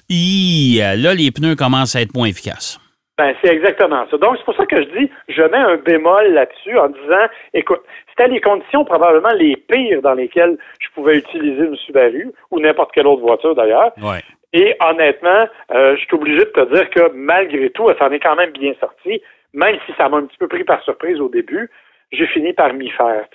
là 0.09 1.13
les 1.13 1.31
pneus 1.31 1.55
commencent 1.55 1.95
à 1.95 2.01
être 2.01 2.15
moins 2.15 2.27
efficaces. 2.27 2.79
Ben, 3.17 3.33
c'est 3.41 3.51
exactement 3.51 4.05
ça. 4.11 4.17
Donc, 4.17 4.37
c'est 4.37 4.45
pour 4.45 4.55
ça 4.55 4.65
que 4.67 4.79
je 4.79 4.99
dis, 4.99 5.11
je 5.27 5.41
mets 5.41 5.57
un 5.57 5.77
bémol 5.77 6.33
là-dessus 6.33 6.77
en 6.77 6.89
disant, 6.89 7.25
écoute, 7.53 7.81
c'était 8.09 8.29
les 8.29 8.39
conditions 8.39 8.85
probablement 8.85 9.33
les 9.33 9.55
pires 9.55 10.03
dans 10.03 10.13
lesquelles 10.13 10.57
je 10.79 10.87
pouvais 10.93 11.17
utiliser 11.17 11.65
une 11.65 11.75
Subaru 11.77 12.31
ou 12.51 12.59
n'importe 12.59 12.91
quelle 12.93 13.07
autre 13.07 13.23
voiture 13.23 13.55
d'ailleurs. 13.55 13.91
Ouais. 13.97 14.21
Et 14.53 14.75
honnêtement, 14.79 15.47
euh, 15.71 15.95
je 15.95 16.01
suis 16.05 16.15
obligé 16.15 16.39
de 16.39 16.51
te 16.51 16.73
dire 16.73 16.89
que 16.91 17.11
malgré 17.13 17.71
tout, 17.71 17.89
ça 17.97 18.05
en 18.05 18.11
est 18.11 18.19
quand 18.19 18.35
même 18.35 18.51
bien 18.51 18.73
sorti, 18.79 19.19
même 19.53 19.77
si 19.87 19.93
ça 19.97 20.09
m'a 20.09 20.17
un 20.17 20.25
petit 20.27 20.37
peu 20.37 20.47
pris 20.47 20.63
par 20.63 20.83
surprise 20.83 21.19
au 21.19 21.29
début 21.29 21.71
j'ai 22.11 22.27
fini 22.27 22.53
par 22.53 22.73
m'y 22.73 22.89
faire. 22.91 23.25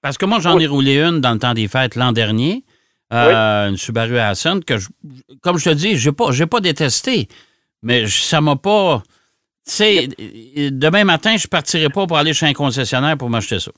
Parce 0.00 0.18
que 0.18 0.26
moi, 0.26 0.38
j'en 0.40 0.58
ai 0.58 0.66
roulé 0.66 1.00
une 1.00 1.20
dans 1.20 1.32
le 1.32 1.38
temps 1.38 1.54
des 1.54 1.68
fêtes 1.68 1.96
l'an 1.96 2.12
dernier, 2.12 2.64
euh, 3.12 3.68
une 3.68 3.76
Subaru 3.76 4.18
Ascent, 4.18 4.60
que, 4.60 4.74
comme 5.42 5.58
je 5.58 5.70
te 5.70 5.74
dis, 5.74 5.96
je 5.96 6.10
n'ai 6.10 6.14
pas, 6.14 6.30
pas 6.50 6.60
détesté, 6.60 7.28
mais 7.82 8.06
ça 8.06 8.40
m'a 8.40 8.56
pas... 8.56 9.02
Tu 9.64 9.72
sais, 9.72 10.08
demain 10.72 11.04
matin, 11.04 11.36
je 11.36 11.46
ne 11.46 11.50
partirai 11.50 11.88
pas 11.88 12.06
pour 12.06 12.18
aller 12.18 12.32
chez 12.32 12.46
un 12.46 12.52
concessionnaire 12.52 13.16
pour 13.16 13.30
m'acheter 13.30 13.60
ça. 13.60 13.70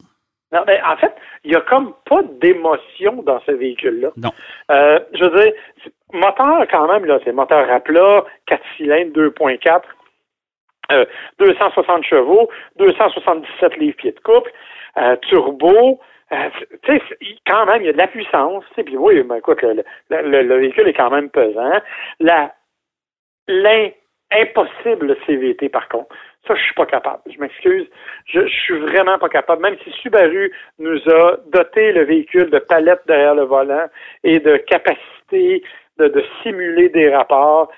Non, 0.50 0.60
mais 0.66 0.80
en 0.82 0.96
fait, 0.96 1.14
il 1.44 1.50
n'y 1.50 1.56
a 1.56 1.60
comme 1.60 1.92
pas 2.08 2.22
d'émotion 2.40 3.22
dans 3.22 3.40
ce 3.44 3.52
véhicule-là. 3.52 4.10
Non. 4.16 4.30
Euh, 4.70 4.98
je 5.12 5.24
veux 5.24 5.42
dire, 5.42 5.52
moteur 6.12 6.66
quand 6.70 6.90
même, 6.90 7.04
là, 7.04 7.18
c'est 7.24 7.32
moteur 7.32 7.70
à 7.70 7.80
plat, 7.80 8.24
4 8.46 8.62
cylindres, 8.76 9.12
2.4. 9.12 9.82
260 11.38 11.88
euh, 11.88 12.02
chevaux, 12.02 12.50
277 12.76 13.76
livres 13.76 13.96
pieds 13.96 14.12
de 14.12 14.20
couple, 14.20 14.50
euh, 14.98 15.16
turbo. 15.28 16.00
Euh, 16.32 16.48
tu 16.82 16.96
sais, 16.96 17.02
quand 17.46 17.66
même, 17.66 17.82
il 17.82 17.86
y 17.86 17.88
a 17.90 17.92
de 17.92 17.98
la 17.98 18.08
puissance. 18.08 18.64
Puis 18.84 18.96
oui, 18.96 19.22
mais 19.24 19.38
écoute, 19.38 19.62
le, 20.10 20.58
véhicule 20.58 20.88
est 20.88 20.94
quand 20.94 21.10
même 21.10 21.30
pesant. 21.30 21.80
La, 22.20 22.52
l'impossible 23.46 25.16
CVT, 25.26 25.68
par 25.68 25.88
contre, 25.88 26.14
ça, 26.46 26.54
je 26.54 26.62
suis 26.62 26.74
pas 26.74 26.86
capable. 26.86 27.22
Je 27.32 27.38
m'excuse. 27.38 27.86
Je, 28.26 28.40
je 28.46 28.54
suis 28.64 28.78
vraiment 28.78 29.18
pas 29.18 29.28
capable. 29.28 29.62
Même 29.62 29.76
si 29.82 29.90
Subaru 29.92 30.52
nous 30.78 31.00
a 31.08 31.36
doté 31.46 31.92
le 31.92 32.04
véhicule 32.04 32.50
de 32.50 32.58
palettes 32.58 33.02
derrière 33.06 33.34
le 33.34 33.44
volant 33.44 33.86
et 34.24 34.40
de 34.40 34.56
capacité 34.58 35.62
de, 35.98 36.08
de 36.08 36.24
simuler 36.42 36.88
des 36.90 37.14
rapports, 37.14 37.70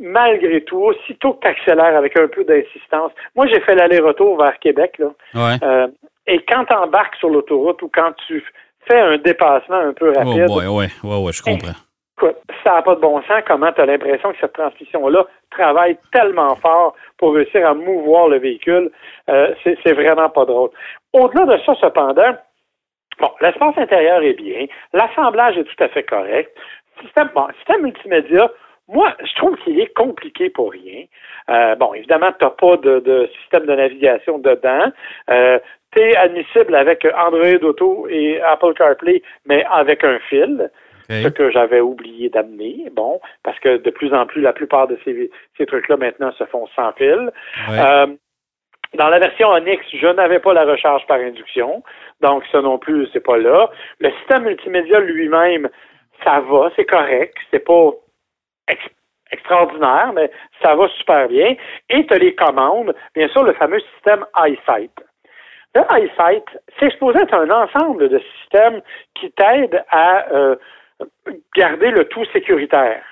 malgré 0.00 0.62
tout, 0.64 0.78
aussitôt 0.78 1.34
que 1.34 1.40
tu 1.40 1.48
accélères 1.48 1.96
avec 1.96 2.18
un 2.18 2.28
peu 2.28 2.44
d'insistance, 2.44 3.12
moi 3.34 3.46
j'ai 3.46 3.60
fait 3.60 3.74
l'aller-retour 3.74 4.38
vers 4.38 4.58
Québec, 4.58 4.98
là. 4.98 5.58
Euh, 5.62 5.88
et 6.26 6.44
quand 6.48 6.64
tu 6.64 6.74
embarques 6.74 7.16
sur 7.16 7.28
l'autoroute 7.28 7.82
ou 7.82 7.90
quand 7.92 8.12
tu 8.26 8.44
fais 8.88 8.98
un 8.98 9.18
dépassement 9.18 9.76
un 9.76 9.92
peu 9.92 10.12
rapide. 10.12 10.46
Oh 10.48 10.58
ouais, 10.58 10.66
ouais, 10.66 10.88
ouais, 11.02 11.32
je 11.32 11.42
comprends. 11.42 11.72
Écoute, 12.18 12.36
ça 12.64 12.74
n'a 12.74 12.82
pas 12.82 12.94
de 12.94 13.00
bon 13.00 13.20
sens 13.22 13.42
comment 13.46 13.70
tu 13.72 13.80
as 13.80 13.86
l'impression 13.86 14.32
que 14.32 14.38
cette 14.40 14.54
transmission-là 14.54 15.26
travaille 15.50 15.98
tellement 16.12 16.56
fort 16.56 16.94
pour 17.18 17.34
réussir 17.34 17.68
à 17.68 17.74
mouvoir 17.74 18.28
le 18.28 18.38
véhicule. 18.38 18.90
Euh, 19.28 19.54
c'est 19.64 19.92
vraiment 19.92 20.30
pas 20.30 20.46
drôle. 20.46 20.70
Au-delà 21.12 21.44
de 21.44 21.62
ça, 21.64 21.74
cependant, 21.78 22.34
bon, 23.20 23.30
l'espace 23.42 23.76
intérieur 23.76 24.22
est 24.22 24.32
bien, 24.32 24.66
l'assemblage 24.94 25.58
est 25.58 25.64
tout 25.64 25.84
à 25.84 25.88
fait 25.88 26.04
correct. 26.04 26.56
Système, 27.02 27.28
bon, 27.34 27.48
système 27.58 27.82
multimédia, 27.82 28.50
moi, 28.88 29.16
je 29.20 29.34
trouve 29.34 29.56
qu'il 29.58 29.80
est 29.80 29.92
compliqué 29.94 30.48
pour 30.50 30.70
rien. 30.70 31.04
Euh, 31.50 31.74
bon, 31.74 31.92
évidemment, 31.94 32.30
tu 32.38 32.44
n'as 32.44 32.50
pas 32.50 32.76
de, 32.76 33.28
système 33.40 33.66
de 33.66 33.74
navigation 33.74 34.38
dedans. 34.38 34.92
Euh, 35.30 35.58
tu 35.94 36.02
es 36.02 36.16
admissible 36.16 36.74
avec 36.74 37.06
Android 37.16 37.68
Auto 37.68 38.06
et 38.08 38.40
Apple 38.42 38.74
CarPlay, 38.74 39.22
mais 39.44 39.64
avec 39.70 40.04
un 40.04 40.18
fil. 40.28 40.70
Ce 41.08 41.28
que 41.28 41.52
j'avais 41.52 41.78
oublié 41.78 42.28
d'amener, 42.30 42.90
bon, 42.92 43.20
parce 43.44 43.56
que 43.60 43.76
de 43.76 43.90
plus 43.90 44.12
en 44.12 44.26
plus, 44.26 44.40
la 44.40 44.52
plupart 44.52 44.88
de 44.88 44.98
ces, 45.04 45.30
ces 45.56 45.64
trucs-là 45.64 45.96
maintenant 45.96 46.32
se 46.32 46.42
font 46.46 46.66
sans 46.74 46.90
fil. 46.94 47.30
Euh, 47.70 48.08
dans 48.94 49.08
la 49.08 49.20
version 49.20 49.50
Onyx, 49.50 49.84
je 49.92 50.06
n'avais 50.08 50.40
pas 50.40 50.52
la 50.52 50.64
recharge 50.64 51.06
par 51.06 51.18
induction, 51.18 51.84
donc 52.20 52.42
ça 52.50 52.60
non 52.60 52.78
plus, 52.78 53.08
c'est 53.12 53.20
pas 53.20 53.36
là. 53.36 53.70
Le 54.00 54.10
système 54.18 54.44
multimédia 54.44 54.98
lui-même, 54.98 55.68
ça 56.24 56.40
va, 56.40 56.72
c'est 56.74 56.86
correct, 56.86 57.36
c'est 57.52 57.64
pas 57.64 57.92
extraordinaire, 59.30 60.12
mais 60.14 60.30
ça 60.62 60.74
va 60.74 60.88
super 60.98 61.28
bien. 61.28 61.56
Et 61.90 62.06
tu 62.06 62.14
as 62.14 62.18
les 62.18 62.34
commandes, 62.34 62.94
bien 63.14 63.28
sûr, 63.28 63.42
le 63.42 63.52
fameux 63.54 63.80
système 63.94 64.24
EyeSight. 64.36 64.92
Le 65.74 65.82
EyeSight, 65.90 66.44
c'est 66.78 66.90
supposé 66.92 67.20
être 67.20 67.34
un 67.34 67.50
ensemble 67.50 68.08
de 68.08 68.20
systèmes 68.40 68.80
qui 69.14 69.30
t'aident 69.32 69.84
à 69.90 70.26
euh, 70.32 70.56
garder 71.56 71.90
le 71.90 72.04
tout 72.08 72.24
sécuritaire. 72.32 73.02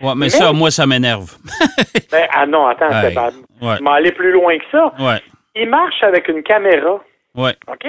Ouais, 0.00 0.14
mais, 0.16 0.28
ça, 0.28 0.52
moi, 0.52 0.70
ça 0.70 0.86
m'énerve. 0.86 1.36
ben, 2.10 2.26
ah 2.34 2.46
non, 2.46 2.66
attends, 2.66 2.90
c'est 2.90 3.14
pas. 3.14 3.30
Je 3.30 3.88
aller 3.88 4.12
plus 4.12 4.32
loin 4.32 4.58
que 4.58 4.64
ça. 4.70 4.92
Ouais. 4.98 5.20
Il 5.54 5.68
marche 5.68 6.02
avec 6.02 6.28
une 6.28 6.42
caméra. 6.42 7.00
Ouais. 7.36 7.54
OK? 7.68 7.86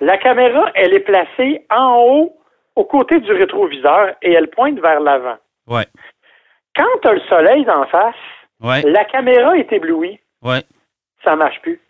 La 0.00 0.18
caméra, 0.18 0.70
elle 0.74 0.94
est 0.94 1.00
placée 1.00 1.64
en 1.70 1.96
haut, 1.98 2.36
au 2.74 2.84
côté 2.84 3.20
du 3.20 3.32
rétroviseur, 3.32 4.14
et 4.22 4.32
elle 4.32 4.48
pointe 4.48 4.80
vers 4.80 5.00
l'avant. 5.00 5.36
Ouais. 5.66 5.86
Quand 6.76 7.00
tu 7.02 7.08
as 7.08 7.12
le 7.12 7.20
soleil 7.20 7.64
d'en 7.64 7.86
face, 7.86 8.14
la 8.60 9.04
caméra 9.04 9.56
est 9.56 9.72
éblouie. 9.72 10.20
Ouais. 10.42 10.62
Ça 11.24 11.36
marche 11.36 11.60
plus. 11.62 11.80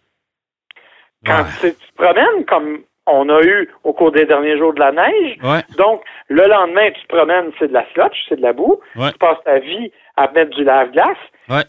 Quand 1.24 1.44
tu, 1.60 1.72
te 1.72 1.94
promènes, 2.02 2.44
comme 2.46 2.82
on 3.06 3.28
a 3.28 3.40
eu 3.42 3.70
au 3.84 3.92
cours 3.92 4.10
des 4.10 4.24
derniers 4.24 4.58
jours 4.58 4.74
de 4.74 4.80
la 4.80 4.92
neige, 4.92 5.38
donc 5.76 6.02
le 6.28 6.46
lendemain, 6.46 6.90
tu 6.90 7.02
te 7.02 7.14
promènes, 7.14 7.52
c'est 7.58 7.68
de 7.68 7.72
la 7.72 7.86
slotch, 7.92 8.16
c'est 8.28 8.36
de 8.36 8.42
la 8.42 8.52
boue. 8.52 8.80
Tu 8.94 9.18
passes 9.18 9.42
ta 9.44 9.58
vie 9.58 9.92
à 10.16 10.30
mettre 10.32 10.56
du 10.56 10.64
lave-glace. 10.64 11.18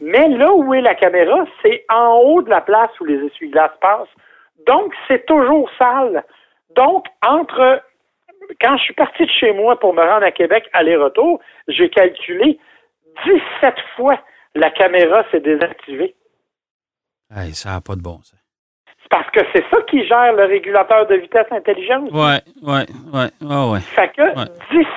Mais 0.01 0.27
là 0.29 0.53
où 0.53 0.74
est 0.74 0.82
la 0.82 0.96
caméra, 0.96 1.46
c'est 1.62 1.86
en 1.89 2.17
haut 2.17 2.41
de 2.41 2.50
la 2.50 2.62
place 2.62 2.91
où 3.00 3.05
les 3.05 3.24
essuie-glaces 3.25 3.77
passent. 3.82 4.08
Donc, 4.65 4.93
c'est 5.08 5.25
toujours 5.25 5.70
sale. 5.77 6.24
Donc, 6.75 7.05
entre 7.25 7.82
quand 8.62 8.77
je 8.77 8.84
suis 8.84 8.93
parti 8.93 9.25
de 9.25 9.32
chez 9.32 9.53
moi 9.53 9.79
pour 9.79 9.93
me 9.93 10.01
rendre 10.01 10.25
à 10.25 10.32
Québec 10.32 10.70
aller-retour, 10.74 11.39
j'ai 11.67 11.89
calculé 11.89 12.60
17 13.25 13.75
fois 13.96 14.20
la 14.55 14.70
caméra 14.72 15.24
s'est 15.32 15.39
désactivée. 15.39 16.15
Hey, 17.36 17.53
ça 17.53 17.72
n'a 17.72 17.82
pas 17.82 17.96
de 17.96 18.01
bon 18.01 18.17
sens. 18.22 18.36
C'est 19.01 19.10
parce 19.10 19.29
que 19.32 19.39
c'est 19.53 19.63
ça 19.72 19.82
qui 19.89 20.05
gère 20.08 20.34
le 20.34 20.46
régulateur 20.46 21.08
de 21.08 21.15
vitesse 21.15 21.48
intelligent. 21.51 22.03
Ouais, 22.12 22.41
ouais, 22.62 22.86
ouais, 23.13 23.29
ouais, 23.41 23.72
ouais. 23.72 23.79
Fait 23.82 24.12
que 24.15 24.22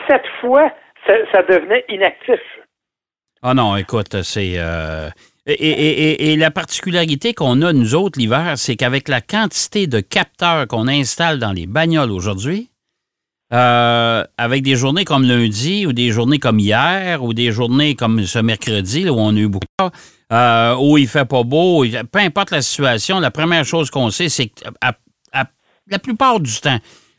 17 0.08 0.22
fois, 0.40 0.70
ça, 1.06 1.14
ça 1.32 1.42
devenait 1.42 1.84
inactif. 1.88 2.40
Ah 3.42 3.54
non, 3.54 3.76
écoute, 3.76 4.22
c'est. 4.22 4.54
euh, 4.58 5.08
et, 5.46 5.52
et- 5.52 6.10
et- 6.10 6.32
et 6.32 6.36
la 6.36 6.50
particularité 6.50 7.32
qu'on 7.32 7.62
a, 7.62 7.72
nous 7.72 7.94
autres, 7.94 8.18
l'hiver, 8.18 8.54
c'est 8.56 8.74
qu'avec 8.76 9.08
la 9.08 9.20
quantité 9.20 9.86
de 9.86 10.00
capteurs 10.00 10.66
qu'on 10.66 10.88
installe 10.88 11.38
dans 11.38 11.52
les 11.52 11.66
bagnoles 11.66 12.10
aujourd'hui, 12.10 12.70
euh, 13.52 14.24
avec 14.38 14.62
des 14.62 14.76
journées 14.76 15.04
comme 15.04 15.24
lundi 15.24 15.86
ou 15.86 15.92
des 15.92 16.10
journées 16.10 16.38
comme 16.38 16.58
hier 16.58 17.22
ou 17.22 17.32
des 17.32 17.52
journées 17.52 17.94
comme 17.94 18.24
ce 18.24 18.38
mercredi 18.40 19.04
là, 19.04 19.12
où 19.12 19.18
on 19.18 19.34
a 19.36 19.38
eu 19.38 19.48
beaucoup 19.48 19.66
euh, 20.32 20.74
où 20.80 20.98
il 20.98 21.06
fait 21.06 21.24
pas 21.24 21.44
beau, 21.44 21.84
peu 22.10 22.18
importe 22.18 22.50
la 22.50 22.60
situation, 22.62 23.20
la 23.20 23.30
première 23.30 23.64
chose 23.64 23.90
qu'on 23.90 24.10
sait, 24.10 24.28
c'est 24.28 24.48
que 24.48 24.64
la 25.88 25.98
plupart 26.00 26.40
du 26.40 26.52
temps, 26.60 26.78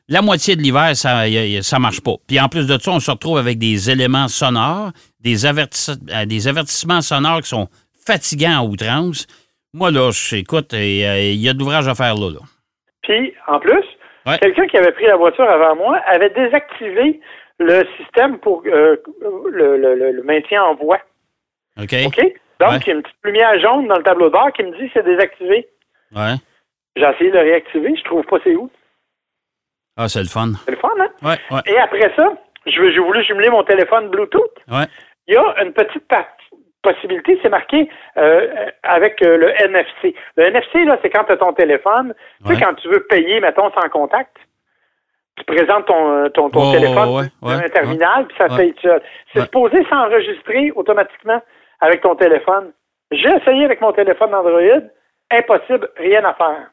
la 0.10 0.22
moitié 0.22 0.58
de 0.58 0.62
l'hiver, 0.62 0.96
ça 0.96 1.24
ça 1.62 1.80
marche 1.80 2.02
pas. 2.02 2.16
Puis 2.28 2.38
en 2.40 2.50
plus 2.50 2.68
de 2.68 2.78
ça, 2.78 2.92
on 2.92 3.00
se 3.00 3.10
retrouve 3.12 3.38
avec 3.38 3.58
des 3.60 3.90
éléments 3.90 4.28
sonores, 4.28 4.92
des, 5.22 5.46
avertis- 5.46 5.98
euh, 6.10 6.26
des 6.26 6.48
avertissements 6.50 7.02
sonores 7.02 7.42
qui 7.42 7.50
sont 7.50 7.70
fatigants 8.06 8.60
à 8.60 8.64
outrance. 8.64 9.26
Moi, 9.74 9.92
là, 9.92 10.12
j'écoute, 10.12 10.74
il 10.74 11.36
y 11.36 11.48
a 11.50 11.54
de 11.54 11.60
l'ouvrage 11.60 11.88
à 11.88 11.96
faire 11.96 12.16
là. 12.16 12.30
là. 12.32 12.40
Puis, 13.04 13.32
en 13.48 13.60
plus, 13.60 13.84
Ouais. 14.28 14.38
quelqu'un 14.40 14.68
qui 14.68 14.78
avait 14.78 14.92
pris 14.92 15.06
la 15.06 15.16
voiture 15.16 15.50
avant 15.50 15.76
moi 15.76 15.98
avait 16.06 16.30
désactivé 16.32 17.20
le 17.60 17.84
système 17.98 18.38
pour 18.40 18.62
euh, 18.68 18.98
le, 19.50 19.78
le- 19.78 19.96
le- 19.96 20.12
le 20.12 20.24
maintien 20.24 20.64
en 20.64 20.76
voie. 20.76 21.00
OK? 21.82 21.94
OK? 22.08 22.34
Donc, 22.60 22.70
Ouais. 22.72 22.78
il 22.82 22.88
y 22.88 22.92
a 22.92 22.94
une 22.96 23.04
petite 23.04 23.18
lumière 23.24 23.60
jaune 23.60 23.88
dans 23.88 23.98
le 23.98 24.04
tableau 24.04 24.26
de 24.26 24.32
bord 24.34 24.52
qui 24.52 24.64
me 24.64 24.76
dit 24.78 24.90
c'est 24.94 25.04
désactivé. 25.06 25.68
Ouais. 26.16 26.34
J'ai 26.96 27.04
essayé 27.04 27.30
de 27.32 27.36
le 27.38 27.44
réactiver, 27.44 27.96
je 27.96 28.04
trouve 28.04 28.24
pas 28.26 28.38
c'est 28.44 28.56
où. 28.56 28.70
Ah, 29.96 30.08
c'est 30.10 30.20
le 30.22 30.28
fun. 30.28 30.52
C'est 30.66 30.72
le 30.72 30.78
fun, 30.78 30.90
hein? 31.00 31.10
Ouais, 31.24 31.38
ouais, 31.52 31.62
Et 31.68 31.78
après 31.78 32.12
ça, 32.16 32.34
je 32.66 32.72
j'ai 32.92 33.00
voulu 33.00 33.24
jumeler 33.24 33.50
mon 33.50 33.64
téléphone 33.64 34.10
Bluetooth. 34.10 34.52
ouais. 34.72 34.86
Il 35.28 35.34
y 35.34 35.38
a 35.38 35.64
une 35.64 35.74
petite 35.74 36.08
partie- 36.08 36.37
possibilité, 36.88 37.39
c'est 37.41 37.50
marqué 37.50 37.89
euh, 38.17 38.48
avec 38.84 39.22
euh, 39.22 39.38
le 39.38 39.50
NFC. 39.62 40.15
Le 40.36 40.46
NFC, 40.46 40.86
là, 40.86 40.98
c'est 41.01 41.10
quand 41.10 41.25
tu 41.25 41.34
as 41.34 41.38
ton 41.38 41.53
téléphone, 41.53 42.13
tu 42.46 42.53
sais, 42.53 42.62
quand 42.62 42.74
tu 42.75 42.88
veux 42.88 43.06
payer, 43.10 43.39
mettons, 43.39 43.72
sans 43.72 43.89
contact, 43.89 44.36
tu 45.38 45.44
présentes 45.44 45.86
ton, 45.86 46.12
euh, 46.12 46.29
ton, 46.29 46.50
ton 46.50 46.70
Oh, 46.70 46.74
téléphone 46.74 47.10
ouais, 47.10 47.25
dans 47.41 47.50
un 47.50 47.70
terminal, 47.70 48.25
puis 48.27 48.38
ça 48.38 48.48
paye 48.56 48.74
tout 48.74 48.88
seul. 48.88 49.01
C'est 49.34 49.41
supposé 49.41 49.86
s'enregistrer 49.89 50.72
automatiquement 50.75 51.41
avec 51.82 52.01
ton 52.01 52.15
téléphone. 52.15 52.72
J'ai 53.12 53.29
essayé 53.29 53.65
avec 53.65 53.82
mon 53.82 53.91
téléphone 53.91 54.34
Android, 54.34 54.82
impossible, 55.32 55.89
rien 55.98 56.24
à 56.25 56.34
faire. 56.34 56.72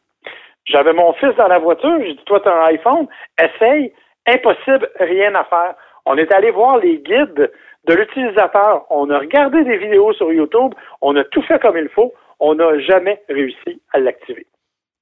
J'avais 0.66 0.94
mon 0.94 1.12
fils 1.14 1.34
dans 1.36 1.48
la 1.48 1.58
voiture, 1.58 1.98
j'ai 2.00 2.14
dit, 2.14 2.24
toi, 2.24 2.40
tu 2.40 2.48
as 2.48 2.54
un 2.54 2.66
iPhone, 2.66 3.06
essaye, 3.38 3.92
impossible, 4.26 4.88
rien 4.98 5.34
à 5.34 5.44
faire. 5.44 5.74
On 6.06 6.16
est 6.16 6.32
allé 6.32 6.50
voir 6.50 6.78
les 6.78 6.98
guides 6.98 7.50
de 7.86 7.94
l'utilisateur. 7.94 8.82
On 8.90 9.08
a 9.10 9.18
regardé 9.18 9.62
des 9.64 9.76
vidéos 9.78 10.12
sur 10.14 10.32
YouTube, 10.32 10.72
on 11.00 11.14
a 11.16 11.24
tout 11.24 11.42
fait 11.42 11.60
comme 11.60 11.76
il 11.76 11.88
faut, 11.94 12.12
on 12.40 12.54
n'a 12.54 12.78
jamais 12.80 13.20
réussi 13.28 13.80
à 13.92 13.98
l'activer. 14.00 14.46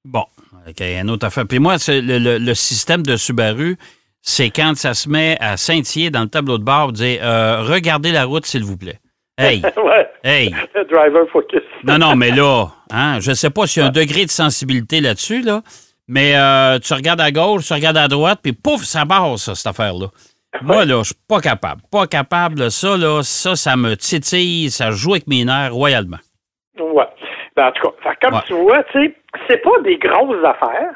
Bon, 0.05 0.25
OK, 0.69 0.81
une 0.81 1.11
autre 1.11 1.27
affaire. 1.27 1.47
Puis 1.49 1.59
moi, 1.61 1.77
le, 1.89 2.19
le- 2.19 2.39
le 2.39 2.55
système 2.55 3.03
de 3.03 3.17
Subaru, 3.17 3.77
c'est 4.21 4.51
quand 4.51 4.77
ça 4.77 4.95
se 4.95 5.09
met 5.09 5.37
à 5.41 5.57
scintiller 5.57 6.11
dans 6.11 6.23
le 6.23 6.29
tableau 6.29 6.59
de 6.59 6.65
bord, 6.65 6.93
dire 6.93 7.21
euh, 7.23 7.63
Regardez 7.63 8.11
la 8.13 8.25
route, 8.25 8.45
s'il 8.47 8.65
vous 8.65 8.77
plaît. 8.77 8.99
Hey, 9.39 9.63
ouais. 9.77 10.09
hey. 10.25 10.55
Driver 10.91 11.27
focus. 11.33 11.63
Non, 11.85 11.99
non, 11.99 12.17
mais 12.17 12.31
là, 12.33 12.67
hein, 12.91 13.19
je 13.21 13.33
sais 13.33 13.51
pas 13.51 13.67
s'il 13.67 13.83
y 13.83 13.85
a 13.85 13.89
un 13.89 13.93
degré 13.93 14.25
de 14.25 14.31
sensibilité 14.31 15.01
là-dessus, 15.01 15.43
là, 15.43 15.63
mais 16.09 16.35
euh, 16.37 16.79
tu 16.81 16.93
regardes 16.95 17.21
à 17.21 17.31
gauche, 17.31 17.67
tu 17.67 17.73
regardes 17.73 17.97
à 17.97 18.09
droite, 18.09 18.41
puis 18.43 18.53
pouf, 18.53 18.83
ça 18.83 19.05
barre, 19.05 19.39
ça, 19.39 19.55
cette 19.55 19.67
affaire-là. 19.69 20.09
Moi, 20.61 20.85
là, 20.85 20.99
je 20.99 21.05
suis 21.09 21.15
pas 21.29 21.41
capable. 21.41 21.81
Pas 21.91 22.07
capable. 22.07 22.59
là. 22.61 22.71
Ça, 22.71 22.97
là, 22.97 23.23
ça, 23.23 23.57
ça 23.57 23.77
me 23.77 23.95
titille, 23.97 24.71
ça 24.71 24.91
joue 24.91 25.13
avec 25.13 25.27
mes 25.27 25.45
nerfs 25.45 25.73
royalement. 25.73 26.19
Ouais. 26.79 27.05
Ben, 27.57 27.69
en 27.69 27.73
tout 27.73 27.89
cas, 27.89 28.15
comme 28.23 28.35
Ouais. 28.35 28.41
tu 28.47 28.53
vois, 28.55 28.83
tu 28.85 29.01
sais, 29.07 29.15
c'est 29.49 29.63
pas 29.63 29.79
des 29.83 29.97
grosses 29.97 30.45
affaires, 30.45 30.95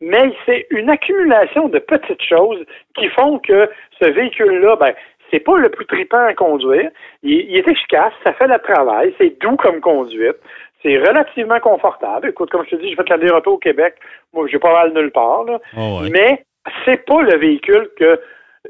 mais 0.00 0.32
c'est 0.46 0.66
une 0.70 0.88
accumulation 0.90 1.68
de 1.68 1.78
petites 1.78 2.22
choses 2.22 2.64
qui 2.96 3.08
font 3.10 3.38
que 3.38 3.70
ce 4.00 4.06
véhicule-là, 4.08 4.76
ben, 4.76 4.92
c'est 5.30 5.40
pas 5.40 5.56
le 5.58 5.68
plus 5.70 5.86
trippant 5.86 6.24
à 6.26 6.34
conduire. 6.34 6.90
Il, 7.22 7.32
il 7.50 7.56
est 7.56 7.68
efficace, 7.68 8.12
ça 8.22 8.32
fait 8.34 8.46
le 8.48 8.58
travail, 8.58 9.14
c'est 9.18 9.38
doux 9.40 9.56
comme 9.56 9.80
conduite, 9.80 10.36
c'est 10.82 10.98
relativement 10.98 11.60
confortable. 11.60 12.28
Écoute, 12.28 12.50
comme 12.50 12.64
je 12.66 12.76
te 12.76 12.82
dis, 12.82 12.90
j'ai 12.90 12.96
fait 12.96 13.08
l'aller-retour 13.08 13.54
au 13.54 13.58
Québec, 13.58 13.94
moi, 14.34 14.46
j'ai 14.50 14.58
pas 14.58 14.72
mal 14.72 14.92
nulle 14.92 15.10
part, 15.10 15.44
là. 15.44 15.58
Oh, 15.76 16.00
ouais. 16.02 16.10
Mais 16.10 16.44
c'est 16.84 17.04
pas 17.06 17.22
le 17.22 17.36
véhicule 17.38 17.88
que, 17.98 18.20